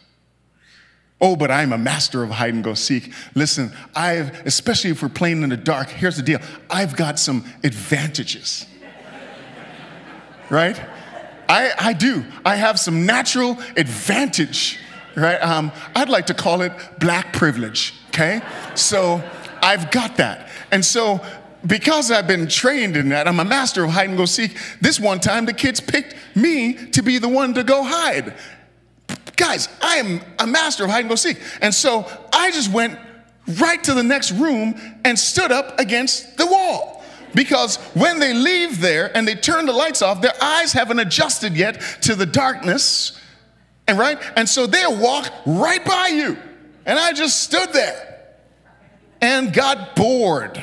Oh, 1.22 1.36
but 1.36 1.52
I'm 1.52 1.74
a 1.74 1.78
master 1.78 2.24
of 2.24 2.30
hide 2.30 2.54
and 2.54 2.64
go 2.64 2.74
seek. 2.74 3.12
Listen, 3.36 3.74
I've, 3.94 4.46
especially 4.46 4.92
if 4.92 5.04
we're 5.04 5.10
playing 5.10 5.44
in 5.44 5.50
the 5.50 5.58
dark, 5.58 5.90
here's 5.90 6.16
the 6.16 6.24
deal 6.24 6.40
I've 6.70 6.96
got 6.96 7.20
some 7.20 7.46
advantages. 7.64 8.66
right? 10.50 10.80
I, 11.50 11.72
I 11.78 11.94
do. 11.94 12.24
I 12.46 12.56
have 12.56 12.80
some 12.80 13.06
natural 13.06 13.58
advantage, 13.76 14.80
right? 15.16 15.38
Um, 15.38 15.72
I'd 15.96 16.10
like 16.10 16.28
to 16.28 16.34
call 16.34 16.62
it 16.62 16.72
black 17.00 17.34
privilege, 17.34 17.96
okay? 18.10 18.42
So 18.76 19.22
I've 19.62 19.92
got 19.92 20.18
that. 20.18 20.50
And 20.72 20.86
so 20.86 21.20
because 21.66 22.12
I've 22.12 22.28
been 22.28 22.48
trained 22.48 22.96
in 22.96 23.10
that, 23.10 23.28
I'm 23.28 23.40
a 23.40 23.46
master 23.46 23.84
of 23.84 23.92
hide 23.92 24.10
and 24.10 24.18
go 24.18 24.26
seek. 24.26 24.58
This 24.80 25.00
one 25.00 25.20
time, 25.20 25.46
the 25.46 25.54
kids 25.54 25.82
picked 25.82 26.16
me 26.36 26.74
to 26.92 27.02
be 27.02 27.18
the 27.18 27.28
one 27.28 27.54
to 27.56 27.64
go 27.64 27.84
hide. 27.84 28.36
Guys, 29.40 29.70
I 29.82 29.96
am 29.96 30.20
a 30.38 30.46
master 30.46 30.84
of 30.84 30.90
hide 30.90 31.00
and 31.00 31.10
go 31.10 31.16
seek. 31.16 31.38
And 31.62 31.74
so 31.74 32.06
I 32.34 32.52
just 32.52 32.74
went 32.74 33.00
right 33.58 33.82
to 33.86 33.94
the 33.94 34.04
next 34.04 34.34
room 34.34 34.76
and 35.06 35.18
stood 35.18 35.50
up 35.50 35.80
against 35.80 36.36
the 36.36 36.46
wall. 36.46 37.02
Because 37.34 37.78
when 37.94 38.20
they 38.20 38.34
leave 38.34 38.82
there 38.82 39.16
and 39.16 39.26
they 39.26 39.36
turn 39.36 39.66
the 39.66 39.72
lights 39.72 40.02
off, 40.02 40.22
their 40.22 40.34
eyes 40.44 40.74
haven't 40.74 41.00
adjusted 41.00 41.56
yet 41.56 41.80
to 42.02 42.16
the 42.16 42.26
darkness. 42.26 43.18
And 43.88 43.98
right? 43.98 44.22
And 44.36 44.50
so 44.50 44.68
they'll 44.68 45.02
walk 45.02 45.32
right 45.46 45.86
by 45.86 46.08
you. 46.08 46.38
And 46.86 47.00
I 47.00 47.14
just 47.14 47.42
stood 47.42 47.72
there 47.72 48.26
and 49.22 49.54
got 49.54 49.96
bored. 49.96 50.62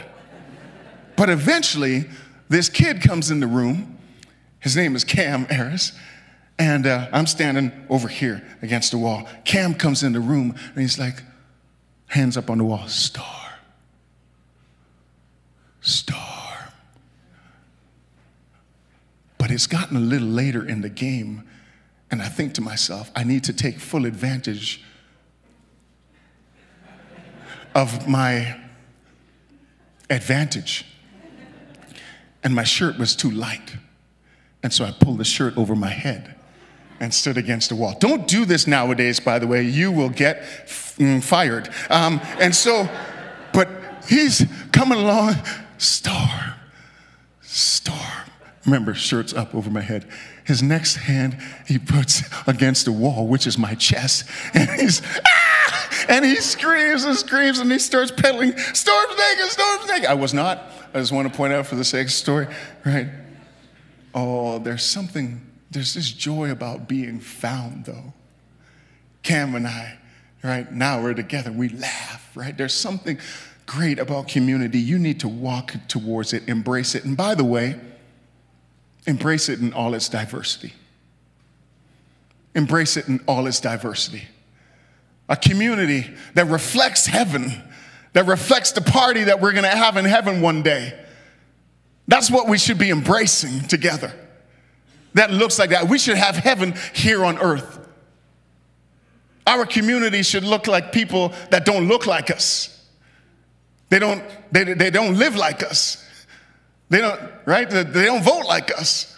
But 1.17 1.31
eventually, 1.31 2.11
this 2.51 2.69
kid 2.69 3.01
comes 3.01 3.31
in 3.31 3.41
the 3.41 3.47
room. 3.47 3.97
His 4.61 4.77
name 4.77 4.95
is 4.95 5.03
Cam 5.03 5.47
Harris. 5.47 5.93
And 6.59 6.87
uh, 6.87 7.09
I'm 7.13 7.27
standing 7.27 7.71
over 7.89 8.09
here 8.09 8.43
against 8.63 8.91
the 8.93 8.99
wall. 8.99 9.29
Cam 9.45 9.75
comes 9.75 10.03
in 10.03 10.13
the 10.13 10.21
room 10.21 10.55
and 10.75 10.81
he's 10.81 10.99
like, 10.99 11.23
hands 12.07 12.37
up 12.37 12.49
on 12.51 12.59
the 12.59 12.65
wall, 12.65 12.87
star, 12.89 13.59
star. 15.81 16.73
But 19.39 19.51
it's 19.51 19.67
gotten 19.67 19.97
a 19.97 20.01
little 20.01 20.29
later 20.29 20.67
in 20.67 20.81
the 20.81 20.89
game, 20.89 21.47
and 22.11 22.23
I 22.23 22.29
think 22.29 22.55
to 22.55 22.61
myself, 22.61 23.11
I 23.15 23.25
need 23.25 23.45
to 23.45 23.53
take 23.53 23.79
full 23.79 24.07
advantage 24.07 24.83
of 27.75 28.09
my 28.09 28.59
advantage 30.09 30.87
and 32.43 32.55
my 32.55 32.65
shirt 32.65 32.97
was 32.97 33.17
too 33.17 33.31
light. 33.31 33.77
And 34.63 34.73
so 34.73 34.85
I 34.85 34.93
pulled 34.93 35.19
the 35.19 35.25
shirt 35.25 35.59
over 35.59 35.75
my 35.75 35.91
head 35.91 36.36
and 37.01 37.13
stood 37.13 37.37
against 37.37 37.69
the 37.69 37.77
wall. 37.77 37.97
Don't 37.99 38.27
do 38.27 38.45
this 38.45 38.67
nowadays, 38.67 39.21
by 39.21 39.39
the 39.39 39.47
way. 39.47 39.63
You 39.63 39.93
will 39.93 40.09
get 40.09 40.43
mm, 40.99 41.23
fired. 41.23 41.69
Um, 41.91 42.21
and 42.41 42.55
so, 42.55 42.89
but 43.53 43.69
he's 44.09 44.47
coming 44.73 44.99
along, 44.99 45.35
storm, 45.79 46.55
storm. 47.43 48.01
Remember, 48.65 48.95
shirt's 48.95 49.33
up 49.33 49.55
over 49.55 49.71
my 49.71 49.81
head. 49.81 50.09
His 50.45 50.63
next 50.63 50.97
hand 50.97 51.39
he 51.67 51.79
puts 51.79 52.23
against 52.47 52.85
the 52.85 52.93
wall, 52.93 53.27
which 53.27 53.47
is 53.47 53.59
my 53.59 53.75
chest, 53.75 54.29
and 54.55 54.69
he's 54.71 55.03
ah! 55.27 56.07
and 56.09 56.25
he 56.25 56.37
screams 56.37 57.05
and 57.05 57.17
screams 57.17 57.59
and 57.59 57.71
he 57.71 57.79
starts 57.79 58.11
pedaling. 58.11 58.57
Storm's 58.57 59.17
naked, 59.17 59.51
storm's 59.51 59.89
naked. 59.89 60.07
I 60.07 60.15
was 60.15 60.33
not. 60.35 60.71
I 60.95 60.99
just 61.01 61.13
want 61.13 61.31
to 61.31 61.37
point 61.37 61.53
out 61.53 61.67
for 61.67 61.75
the 61.75 61.85
sake 61.85 62.07
of 62.07 62.13
story, 62.13 62.47
right? 62.85 63.09
Oh, 64.15 64.59
there's 64.59 64.85
something, 64.85 65.41
there's 65.77 65.93
this 65.93 66.11
joy 66.11 66.51
about 66.51 66.89
being 66.89 67.21
found, 67.21 67.85
though. 67.85 68.15
Cam 69.23 69.55
and 69.55 69.67
I, 69.67 69.99
right 70.43 70.73
now 70.73 71.03
we're 71.03 71.13
together, 71.13 71.53
we 71.53 71.69
laugh, 71.69 72.31
right? 72.35 72.57
There's 72.57 72.73
something 72.73 73.19
great 73.67 73.99
about 73.99 74.27
community. 74.27 74.79
You 74.79 74.99
need 74.99 75.21
to 75.21 75.29
walk 75.29 75.75
towards 75.87 76.33
it, 76.33 76.49
embrace 76.49 76.95
it. 76.95 77.05
And 77.05 77.15
by 77.15 77.35
the 77.35 77.45
way, 77.45 77.79
embrace 79.07 79.51
it 79.51 79.59
in 79.59 79.75
all 79.75 79.93
its 79.93 80.09
diversity. 80.09 80.73
Embrace 82.55 82.97
it 82.97 83.07
in 83.07 83.21
all 83.29 83.47
its 83.47 83.61
diversity. 83.61 84.23
A 85.29 85.37
community 85.37 86.07
that 86.33 86.47
reflects 86.47 87.05
heaven 87.05 87.53
that 88.15 88.25
reflects 88.25 88.73
the 88.73 88.81
party 88.81 89.25
that 89.25 89.43
we're 89.43 89.53
to 89.65 89.69
have 89.69 89.99
in 89.99 90.07
heaven 90.07 90.41
one 90.41 90.63
day. 90.63 90.99
That's 92.09 92.31
what 92.31 92.49
we 92.49 92.57
should 92.57 92.79
be 92.79 92.89
embracing 92.89 93.69
together. 93.69 94.11
That 95.17 95.31
looks 95.31 95.59
like 95.59 95.71
that. 95.71 95.89
We 95.89 95.97
should 95.97 96.19
have 96.19 96.37
heaven 96.37 96.75
here 96.93 97.25
on 97.25 97.39
earth. 97.39 97.79
Our 99.47 99.65
community 99.65 100.23
should 100.23 100.45
look 100.45 100.67
like 100.67 100.93
people 100.93 101.33
that 101.51 101.65
don't 101.65 101.89
look 101.89 102.07
like 102.07 102.31
us. 102.31 102.85
They 103.89 103.99
don't, 103.99 104.23
they, 104.53 104.65
they 104.65 104.91
don't 104.91 105.19
live 105.19 105.35
like 105.35 105.63
us. 105.63 106.05
They 106.91 107.01
don't, 107.01 107.19
right? 107.47 107.69
They 107.69 108.05
don't 108.05 108.23
vote 108.23 108.45
like 108.47 108.71
us. 108.79 109.17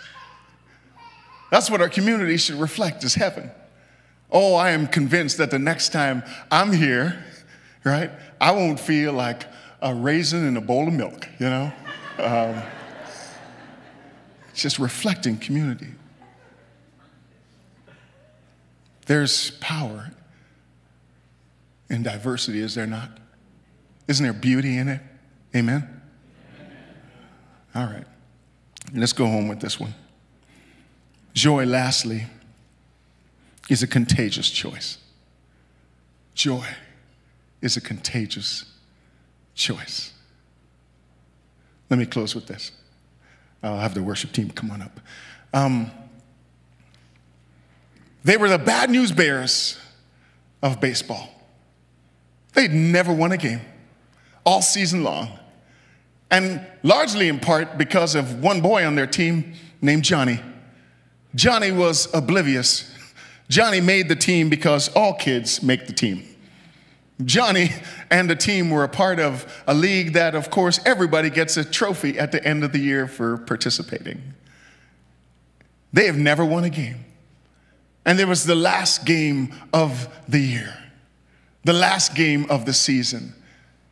That's 1.51 1.69
what 1.69 1.81
our 1.81 1.89
community 1.89 2.37
should 2.37 2.61
reflect 2.61 3.03
is 3.03 3.15
heaven. 3.15 3.51
Oh, 4.31 4.55
I 4.55 4.71
am 4.71 4.87
convinced 4.87 5.39
that 5.39 5.51
the 5.51 5.59
next 5.59 5.89
time 5.89 6.23
I'm 6.49 6.73
here, 6.73 7.25
right? 7.83 8.13
I 8.41 8.53
won't 8.53 8.79
feel 8.79 9.15
like 9.15 9.47
a 9.83 9.93
raisin 9.93 10.47
in 10.47 10.57
a 10.57 10.61
bowl 10.61 10.87
of 10.87 10.95
milk, 10.95 11.27
you 11.41 11.51
know? 11.51 11.73
Um, 12.19 12.63
it's 14.59 14.63
just 14.65 14.81
reflecting 14.81 15.37
community. 15.37 15.87
There's 19.07 19.53
power 19.61 20.11
in 21.89 22.03
diversity, 22.03 22.59
is 22.59 22.75
there 22.75 22.85
not? 22.85 23.09
Isn't 24.09 24.25
there 24.25 24.33
beauty 24.33 24.77
in 24.77 24.89
it? 24.89 25.01
Amen? 25.55 25.89
All 27.73 27.85
right. 27.85 28.05
Let's 28.93 29.13
go 29.13 29.27
home 29.27 29.47
with 29.47 29.61
this 29.61 29.79
one. 29.79 29.95
Joy, 31.35 31.65
lastly, 31.65 32.27
is 33.69 33.85
a 33.85 33.87
contagious 33.87 34.51
choice. 34.51 34.99
Joy 36.35 36.67
is 37.63 37.77
a 37.77 37.81
contagious 37.81 38.65
choice. 39.55 40.13
Let 41.91 42.01
me 42.01 42.07
close 42.07 42.35
with 42.35 42.49
this. 42.49 42.73
I'll 43.63 43.79
have 43.79 43.95
the 43.95 44.03
worship 44.03 44.33
team 44.33 44.51
come 44.51 44.71
on 44.71 44.83
up. 44.83 45.01
Um, 45.53 45.91
they 48.25 48.37
were 48.37 48.49
the 48.49 48.59
bad 48.59 48.91
news 48.91 49.13
bears 49.13 49.79
of 50.63 50.81
baseball. 50.81 51.29
They'd 52.55 52.73
never 52.73 53.13
won 53.13 53.33
a 53.33 53.37
game 53.37 53.61
all 54.45 54.63
season 54.63 55.03
long. 55.03 55.39
And 56.31 56.67
largely 56.83 57.29
in 57.29 57.39
part 57.39 57.79
because 57.79 58.15
of 58.15 58.43
one 58.43 58.61
boy 58.61 58.87
on 58.87 58.95
their 58.95 59.07
team 59.07 59.55
named 59.81 60.05
Johnny. 60.05 60.41
Johnny 61.35 61.71
was 61.71 62.13
oblivious. 62.15 62.93
Johnny 63.49 63.81
made 63.81 64.09
the 64.09 64.17
team 64.17 64.49
because 64.49 64.89
all 64.95 65.15
kids 65.15 65.63
make 65.63 65.87
the 65.87 65.93
team. 65.93 66.28
Johnny 67.25 67.71
and 68.11 68.31
the 68.31 68.37
team 68.37 68.71
were 68.71 68.85
a 68.85 68.89
part 68.89 69.19
of 69.19 69.63
a 69.67 69.75
league 69.75 70.13
that, 70.13 70.35
of 70.35 70.51
course, 70.51 70.79
everybody 70.87 71.31
gets 71.31 71.57
a 71.57 71.65
trophy 71.65 72.19
at 72.19 72.31
the 72.33 72.45
end 72.45 72.63
of 72.63 72.73
the 72.73 72.79
year 72.79 73.09
for 73.09 73.39
participating. 73.39 74.35
They 75.93 76.07
have 76.07 76.17
never 76.17 76.45
won 76.45 76.65
a 76.65 76.71
game. 76.71 77.05
And 78.05 78.19
there 78.19 78.27
was 78.27 78.45
the 78.45 78.55
last 78.55 79.05
game 79.05 79.53
of 79.73 80.09
the 80.29 80.39
year, 80.39 80.75
the 81.65 81.73
last 81.73 82.15
game 82.15 82.47
of 82.49 82.65
the 82.65 82.73
season. 82.73 83.35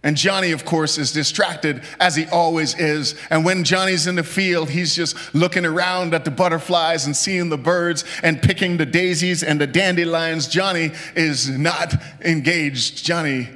And 0.07 0.17
Johnny, 0.17 0.53
of 0.53 0.65
course, 0.65 0.99
is 0.99 1.11
distracted 1.11 1.83
as 1.99 2.15
he 2.15 2.27
always 2.27 2.79
is. 2.79 3.17
And 3.29 3.45
when 3.45 3.65
Johnny's 3.65 4.07
in 4.07 4.15
the 4.15 4.23
field, 4.23 4.71
he's 4.71 4.95
just 4.95 5.17
looking 5.35 5.67
around 5.67 6.15
at 6.15 6.25
the 6.25 6.31
butterflies 6.31 7.07
and 7.07 7.17
seeing 7.17 7.49
the 7.49 7.59
birds 7.59 8.05
and 8.23 8.41
picking 8.41 8.77
the 8.77 8.87
daisies 8.87 9.43
and 9.43 9.61
the 9.61 9.67
dandelions. 9.67 10.47
Johnny 10.47 10.93
is 11.17 11.49
not 11.49 11.93
engaged. 12.21 13.05
Johnny 13.05 13.49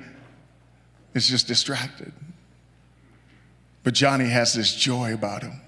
is 1.15 1.29
just 1.29 1.47
distracted. 1.47 2.13
But 3.85 3.95
Johnny 3.95 4.29
has 4.29 4.53
this 4.53 4.75
joy 4.75 5.15
about 5.15 5.45
him. 5.45 5.61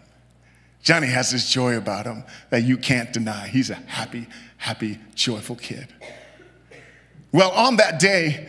Johnny 0.83 1.07
has 1.07 1.31
this 1.31 1.49
joy 1.49 1.77
about 1.77 2.07
him 2.07 2.25
that 2.51 2.65
you 2.65 2.77
can't 2.77 3.13
deny. 3.13 3.47
He's 3.47 3.71
a 3.71 3.77
happy, 3.77 4.27
happy, 4.57 4.99
joyful 5.15 5.55
kid. 5.55 5.87
Well, 7.31 7.53
on 7.53 7.77
that 7.77 8.01
day, 8.01 8.49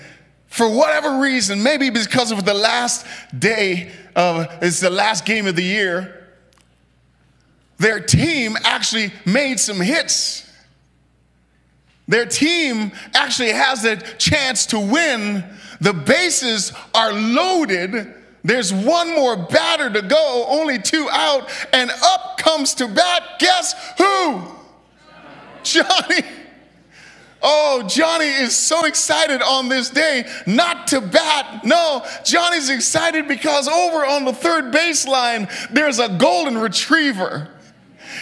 for 0.53 0.69
whatever 0.69 1.17
reason, 1.17 1.63
maybe 1.63 1.89
because 1.89 2.31
of 2.31 2.45
the 2.45 2.53
last 2.53 3.07
day 3.37 3.91
of 4.15 4.45
it's 4.61 4.79
the 4.79 4.89
last 4.91 5.25
game 5.25 5.47
of 5.47 5.55
the 5.55 5.63
year, 5.63 6.27
their 7.79 7.99
team 7.99 8.55
actually 8.63 9.11
made 9.25 9.59
some 9.59 9.81
hits. 9.81 10.47
Their 12.07 12.27
team 12.27 12.91
actually 13.15 13.51
has 13.51 13.83
a 13.83 13.95
chance 13.95 14.67
to 14.67 14.79
win. 14.79 15.43
The 15.81 15.93
bases 15.93 16.71
are 16.93 17.11
loaded. 17.11 18.13
There's 18.43 18.71
one 18.71 19.09
more 19.15 19.35
batter 19.35 19.89
to 19.89 20.03
go, 20.03 20.45
only 20.47 20.77
two 20.77 21.09
out, 21.11 21.49
and 21.73 21.89
up 22.03 22.37
comes 22.37 22.75
to 22.75 22.87
bat. 22.87 23.23
Guess 23.39 23.73
who? 23.97 24.43
Johnny. 25.63 26.23
Oh, 27.45 27.83
Johnny 27.85 28.27
is 28.27 28.55
so 28.55 28.85
excited 28.85 29.41
on 29.41 29.67
this 29.67 29.89
day 29.89 30.25
not 30.47 30.87
to 30.87 31.01
bat. 31.01 31.65
No, 31.65 32.05
Johnny's 32.23 32.69
excited 32.69 33.27
because 33.27 33.67
over 33.67 34.05
on 34.05 34.23
the 34.23 34.31
third 34.31 34.73
baseline, 34.73 35.51
there's 35.69 35.99
a 35.99 36.07
golden 36.17 36.57
retriever. 36.57 37.49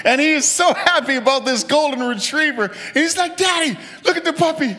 And 0.04 0.20
he 0.20 0.32
is 0.32 0.46
so 0.46 0.74
happy 0.74 1.16
about 1.16 1.46
this 1.46 1.64
golden 1.64 2.00
retriever. 2.00 2.66
And 2.66 2.96
he's 2.96 3.16
like, 3.16 3.38
Daddy, 3.38 3.78
look 4.04 4.18
at 4.18 4.24
the 4.24 4.34
puppy. 4.34 4.76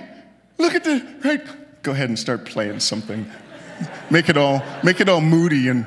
Look 0.58 0.74
at 0.74 0.82
the, 0.82 1.06
right? 1.24 1.44
Go 1.82 1.92
ahead 1.92 2.08
and 2.08 2.18
start 2.18 2.44
playing 2.44 2.80
something. 2.80 3.30
Make 4.10 4.28
it 4.28 4.36
all, 4.36 4.62
make 4.82 5.00
it 5.00 5.08
all 5.08 5.20
moody 5.20 5.68
and 5.68 5.86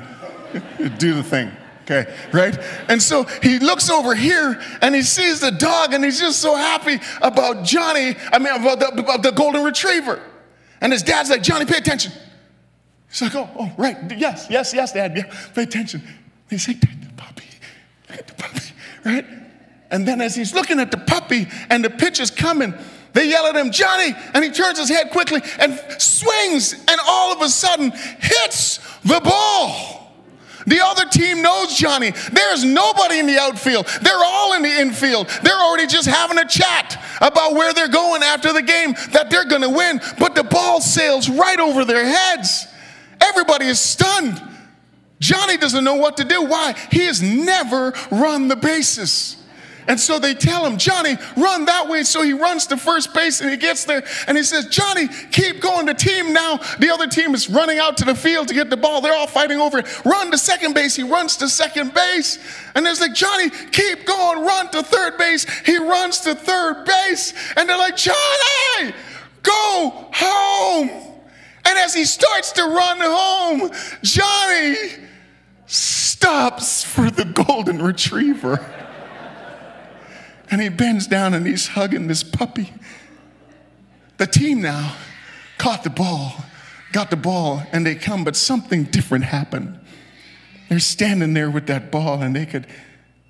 do 0.98 1.12
the 1.14 1.22
thing. 1.22 1.50
Okay, 1.88 2.12
right? 2.32 2.58
And 2.88 3.00
so 3.00 3.24
he 3.42 3.60
looks 3.60 3.88
over 3.88 4.12
here 4.12 4.60
and 4.82 4.92
he 4.92 5.02
sees 5.02 5.38
the 5.38 5.52
dog 5.52 5.94
and 5.94 6.04
he's 6.04 6.18
just 6.18 6.40
so 6.40 6.56
happy 6.56 6.98
about 7.22 7.64
Johnny, 7.64 8.16
I 8.32 8.40
mean, 8.40 8.52
about 8.60 8.80
the, 8.80 8.88
about 8.88 9.22
the 9.22 9.30
golden 9.30 9.62
retriever. 9.62 10.20
And 10.80 10.92
his 10.92 11.04
dad's 11.04 11.30
like, 11.30 11.44
Johnny, 11.44 11.64
pay 11.64 11.76
attention. 11.76 12.10
He's 13.08 13.22
like, 13.22 13.36
oh, 13.36 13.48
oh, 13.56 13.72
right, 13.78 13.96
yes, 14.18 14.48
yes, 14.50 14.74
yes, 14.74 14.92
dad, 14.92 15.16
yeah, 15.16 15.32
pay 15.54 15.62
attention. 15.62 16.02
He's 16.50 16.66
like, 16.66 16.80
the 16.80 16.88
puppy, 17.16 17.44
look 18.10 18.18
at 18.18 18.26
the 18.26 18.34
puppy, 18.34 18.64
right? 19.04 19.26
And 19.92 20.08
then 20.08 20.20
as 20.20 20.34
he's 20.34 20.54
looking 20.54 20.80
at 20.80 20.90
the 20.90 20.98
puppy 20.98 21.46
and 21.70 21.84
the 21.84 21.90
pitch 21.90 22.18
is 22.18 22.32
coming, 22.32 22.74
they 23.12 23.30
yell 23.30 23.46
at 23.46 23.56
him, 23.56 23.70
Johnny, 23.70 24.14
and 24.34 24.44
he 24.44 24.50
turns 24.50 24.78
his 24.78 24.90
head 24.90 25.10
quickly 25.10 25.40
and 25.58 25.80
swings 25.98 26.72
and 26.74 27.00
all 27.06 27.32
of 27.32 27.40
a 27.40 27.48
sudden 27.48 27.90
hits 27.92 28.78
the 29.04 29.20
ball. 29.20 29.55
The 30.66 30.80
other 30.84 31.04
team 31.04 31.42
knows 31.42 31.76
Johnny. 31.76 32.12
There's 32.32 32.64
nobody 32.64 33.18
in 33.18 33.26
the 33.26 33.38
outfield. 33.38 33.86
They're 34.02 34.24
all 34.24 34.54
in 34.54 34.62
the 34.62 34.80
infield. 34.80 35.28
They're 35.42 35.58
already 35.58 35.86
just 35.86 36.08
having 36.08 36.38
a 36.38 36.44
chat 36.44 37.02
about 37.20 37.54
where 37.54 37.72
they're 37.72 37.88
going 37.88 38.22
after 38.22 38.52
the 38.52 38.62
game, 38.62 38.94
that 39.12 39.30
they're 39.30 39.44
going 39.44 39.62
to 39.62 39.70
win. 39.70 40.00
But 40.18 40.34
the 40.34 40.44
ball 40.44 40.80
sails 40.80 41.28
right 41.28 41.60
over 41.60 41.84
their 41.84 42.04
heads. 42.04 42.66
Everybody 43.20 43.66
is 43.66 43.78
stunned. 43.80 44.42
Johnny 45.20 45.56
doesn't 45.56 45.84
know 45.84 45.94
what 45.94 46.18
to 46.18 46.24
do. 46.24 46.42
Why? 46.42 46.74
He 46.90 47.06
has 47.06 47.22
never 47.22 47.94
run 48.10 48.48
the 48.48 48.56
bases. 48.56 49.36
And 49.88 49.98
so 49.98 50.18
they 50.18 50.34
tell 50.34 50.64
him, 50.66 50.78
Johnny, 50.78 51.16
run 51.36 51.64
that 51.66 51.88
way. 51.88 52.02
So 52.02 52.22
he 52.22 52.32
runs 52.32 52.66
to 52.68 52.76
first 52.76 53.14
base 53.14 53.40
and 53.40 53.50
he 53.50 53.56
gets 53.56 53.84
there 53.84 54.02
and 54.26 54.36
he 54.36 54.42
says, 54.42 54.66
Johnny, 54.66 55.08
keep 55.30 55.60
going. 55.60 55.86
The 55.86 55.94
team 55.94 56.32
now, 56.32 56.58
the 56.78 56.90
other 56.90 57.06
team 57.06 57.34
is 57.34 57.48
running 57.48 57.78
out 57.78 57.96
to 57.98 58.04
the 58.04 58.14
field 58.14 58.48
to 58.48 58.54
get 58.54 58.70
the 58.70 58.76
ball. 58.76 59.00
They're 59.00 59.14
all 59.14 59.26
fighting 59.26 59.58
over 59.58 59.78
it. 59.78 60.04
Run 60.04 60.30
to 60.30 60.38
second 60.38 60.74
base. 60.74 60.96
He 60.96 61.02
runs 61.02 61.36
to 61.38 61.48
second 61.48 61.94
base. 61.94 62.38
And 62.74 62.84
there's 62.84 63.00
like, 63.00 63.14
Johnny, 63.14 63.50
keep 63.50 64.06
going. 64.06 64.44
Run 64.44 64.70
to 64.72 64.82
third 64.82 65.18
base. 65.18 65.48
He 65.60 65.76
runs 65.76 66.20
to 66.20 66.34
third 66.34 66.84
base. 66.84 67.32
And 67.56 67.68
they're 67.68 67.78
like, 67.78 67.96
Johnny, 67.96 68.92
go 69.42 70.08
home. 70.12 70.90
And 71.64 71.78
as 71.78 71.94
he 71.94 72.04
starts 72.04 72.52
to 72.52 72.62
run 72.62 72.98
home, 73.00 73.70
Johnny 74.02 74.76
stops 75.66 76.84
for 76.84 77.10
the 77.10 77.24
golden 77.46 77.82
retriever. 77.82 78.64
And 80.50 80.60
he 80.60 80.68
bends 80.68 81.06
down 81.06 81.34
and 81.34 81.46
he's 81.46 81.68
hugging 81.68 82.06
this 82.06 82.22
puppy. 82.22 82.72
The 84.18 84.26
team 84.26 84.62
now 84.62 84.96
caught 85.58 85.82
the 85.84 85.90
ball, 85.90 86.34
got 86.92 87.10
the 87.10 87.16
ball, 87.16 87.62
and 87.72 87.84
they 87.84 87.94
come, 87.94 88.24
but 88.24 88.36
something 88.36 88.84
different 88.84 89.24
happened. 89.24 89.78
They're 90.68 90.78
standing 90.78 91.34
there 91.34 91.50
with 91.50 91.66
that 91.66 91.90
ball 91.90 92.22
and 92.22 92.34
they 92.34 92.46
could 92.46 92.66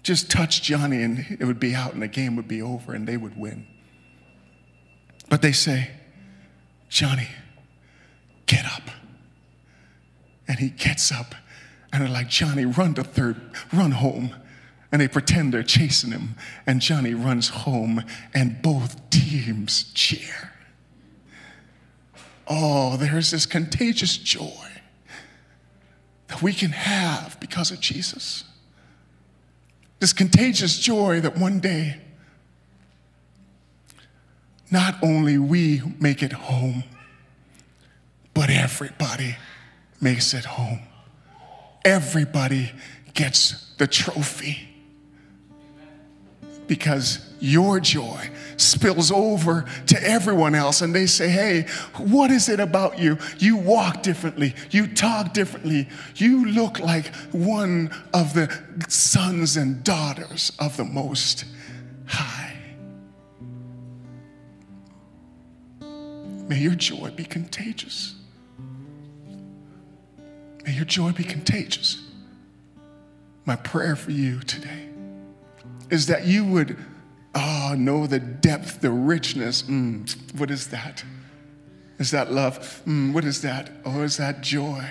just 0.02 0.30
touch 0.30 0.62
Johnny 0.62 1.02
and 1.02 1.38
it 1.40 1.44
would 1.44 1.58
be 1.58 1.74
out 1.74 1.92
and 1.92 2.02
the 2.02 2.08
game 2.08 2.36
would 2.36 2.48
be 2.48 2.62
over 2.62 2.92
and 2.94 3.06
they 3.06 3.16
would 3.16 3.36
win. 3.36 3.66
But 5.28 5.42
they 5.42 5.52
say, 5.52 5.90
Johnny, 6.88 7.28
get 8.46 8.64
up. 8.64 8.82
And 10.48 10.58
he 10.58 10.68
gets 10.68 11.10
up 11.10 11.34
and 11.92 12.02
they're 12.02 12.08
like, 12.08 12.28
Johnny, 12.28 12.64
run 12.64 12.94
to 12.94 13.02
third, 13.02 13.40
run 13.72 13.90
home 13.90 14.34
and 14.92 15.00
they 15.00 15.08
pretend 15.08 15.52
they're 15.52 15.62
chasing 15.62 16.10
him. 16.10 16.36
And 16.66 16.80
Johnny 16.80 17.14
runs 17.14 17.48
home, 17.48 18.04
and 18.34 18.60
both 18.62 19.10
teams 19.10 19.92
cheer. 19.94 20.52
Oh, 22.48 22.96
there's 22.96 23.30
this 23.32 23.46
contagious 23.46 24.16
joy 24.16 24.68
that 26.28 26.42
we 26.42 26.52
can 26.52 26.70
have 26.70 27.38
because 27.40 27.70
of 27.70 27.80
Jesus. 27.80 28.44
This 29.98 30.12
contagious 30.12 30.78
joy 30.78 31.20
that 31.20 31.36
one 31.36 31.58
day, 31.58 32.00
not 34.70 34.96
only 35.02 35.38
we 35.38 35.82
make 35.98 36.22
it 36.22 36.32
home, 36.32 36.84
but 38.34 38.50
everybody 38.50 39.36
makes 40.00 40.34
it 40.34 40.44
home. 40.44 40.80
Everybody 41.84 42.72
gets 43.14 43.74
the 43.78 43.86
trophy 43.86 44.75
because 46.66 47.20
your 47.40 47.80
joy 47.80 48.30
spills 48.56 49.10
over 49.10 49.64
to 49.86 50.02
everyone 50.02 50.54
else 50.54 50.80
and 50.80 50.94
they 50.94 51.06
say, 51.06 51.28
Hey, 51.28 51.62
what 51.96 52.30
is 52.30 52.48
it 52.48 52.60
about 52.60 52.98
you? 52.98 53.18
You 53.38 53.56
walk 53.56 54.02
differently, 54.02 54.54
you 54.70 54.86
talk 54.86 55.32
differently, 55.32 55.88
you 56.16 56.46
look 56.46 56.78
like 56.80 57.14
one 57.32 57.90
of 58.14 58.34
the 58.34 58.54
sons 58.88 59.56
and 59.56 59.84
daughters 59.84 60.52
of 60.58 60.76
the 60.76 60.84
Most 60.84 61.44
High. 62.06 62.54
May 66.48 66.60
your 66.60 66.74
joy 66.74 67.10
be 67.10 67.24
contagious. 67.24 68.14
May 70.64 70.72
your 70.72 70.84
joy 70.84 71.12
be 71.12 71.24
contagious. 71.24 72.02
My 73.44 73.56
prayer 73.56 73.94
for 73.94 74.10
you 74.10 74.40
today 74.40 74.85
is 75.90 76.06
that 76.06 76.26
you 76.26 76.44
would 76.44 76.76
oh, 77.34 77.74
know 77.76 78.06
the 78.06 78.18
depth, 78.18 78.80
the 78.80 78.90
richness. 78.90 79.62
Mm, 79.62 80.38
what 80.38 80.50
is 80.50 80.68
that? 80.68 81.04
Is 81.98 82.10
that 82.10 82.32
love? 82.32 82.82
Mm, 82.86 83.12
what 83.12 83.24
is 83.24 83.42
that? 83.42 83.70
Oh, 83.84 84.02
is 84.02 84.16
that 84.16 84.40
joy? 84.40 84.84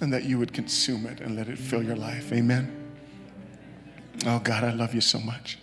And 0.00 0.12
that 0.12 0.24
you 0.24 0.38
would 0.38 0.52
consume 0.52 1.06
it 1.06 1.20
and 1.20 1.36
let 1.36 1.48
it 1.48 1.58
fill 1.58 1.82
your 1.82 1.96
life. 1.96 2.32
Amen. 2.32 2.74
Oh, 4.26 4.38
God, 4.38 4.64
I 4.64 4.72
love 4.72 4.94
you 4.94 5.00
so 5.00 5.18
much. 5.18 5.58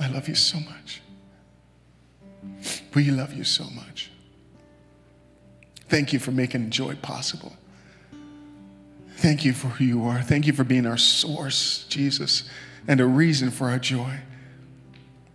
I 0.00 0.08
love 0.08 0.28
you 0.28 0.34
so 0.34 0.58
much. 0.60 1.02
We 2.94 3.10
love 3.10 3.34
you 3.34 3.44
so 3.44 3.64
much. 3.64 4.10
Thank 5.88 6.12
you 6.12 6.18
for 6.18 6.30
making 6.30 6.70
joy 6.70 6.94
possible. 6.96 7.52
Thank 9.20 9.44
you 9.44 9.52
for 9.52 9.68
who 9.68 9.84
you 9.84 10.04
are. 10.06 10.22
Thank 10.22 10.46
you 10.46 10.54
for 10.54 10.64
being 10.64 10.86
our 10.86 10.96
source, 10.96 11.84
Jesus, 11.90 12.48
and 12.88 13.02
a 13.02 13.04
reason 13.04 13.50
for 13.50 13.68
our 13.68 13.78
joy. 13.78 14.20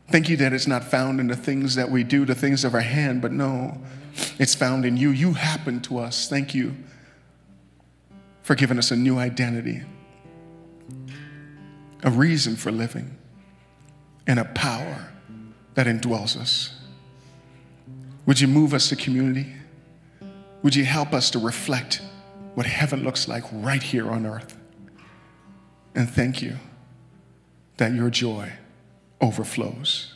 Thank 0.10 0.28
you 0.28 0.36
that 0.38 0.54
it's 0.54 0.66
not 0.66 0.84
found 0.84 1.20
in 1.20 1.28
the 1.28 1.36
things 1.36 1.76
that 1.76 1.92
we 1.92 2.04
do, 2.04 2.26
the 2.26 2.34
things 2.34 2.64
of 2.64 2.74
our 2.74 2.80
hand, 2.80 3.22
but 3.22 3.32
no, 3.32 3.78
it's 4.40 4.56
found 4.56 4.86
in 4.86 4.98
you. 4.98 5.12
You 5.12 5.34
happen 5.34 5.82
to 5.82 6.00
us. 6.00 6.28
Thank 6.28 6.56
you 6.56 6.76
for 8.42 8.56
giving 8.56 8.80
us 8.80 8.90
a 8.90 8.96
new 8.96 9.20
identity, 9.20 9.84
a 12.02 12.10
reason 12.10 12.56
for 12.56 12.72
living, 12.72 13.16
and 14.26 14.40
a 14.40 14.46
power 14.46 15.10
that 15.76 15.86
indwells 15.86 16.36
us. 16.36 16.76
Would 18.26 18.42
you 18.42 18.48
move 18.48 18.74
us 18.74 18.90
to 18.90 18.96
community? 18.96 19.54
Would 20.64 20.76
you 20.76 20.86
help 20.86 21.14
us 21.14 21.30
to 21.30 21.40
reflect? 21.40 22.02
What 22.56 22.66
heaven 22.66 23.04
looks 23.04 23.28
like 23.28 23.44
right 23.52 23.84
here 23.84 24.10
on 24.10 24.26
earth. 24.26 24.58
And 25.94 26.10
thank 26.10 26.42
you 26.42 26.58
that 27.78 27.94
your 27.94 28.10
joy 28.10 28.54
overflows. 29.22 30.14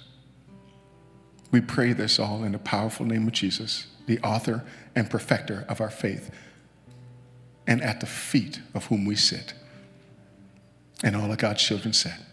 We 1.52 1.62
pray 1.62 1.94
this 1.94 2.20
all 2.20 2.44
in 2.44 2.54
the 2.54 2.60
powerful 2.60 3.06
name 3.06 3.28
of 3.28 3.34
Jesus, 3.34 3.88
the 4.08 4.20
author 4.20 4.66
and 4.96 5.10
perfecter 5.10 5.66
of 5.70 5.82
our 5.82 5.90
faith, 5.90 6.32
and 7.68 7.82
at 7.82 8.00
the 8.00 8.06
feet 8.06 8.62
of 8.74 8.86
whom 8.86 9.06
we 9.06 9.16
sit. 9.16 9.54
And 11.04 11.16
all 11.16 11.32
of 11.32 11.38
God's 11.38 11.64
children 11.64 11.94
said, 11.94 12.26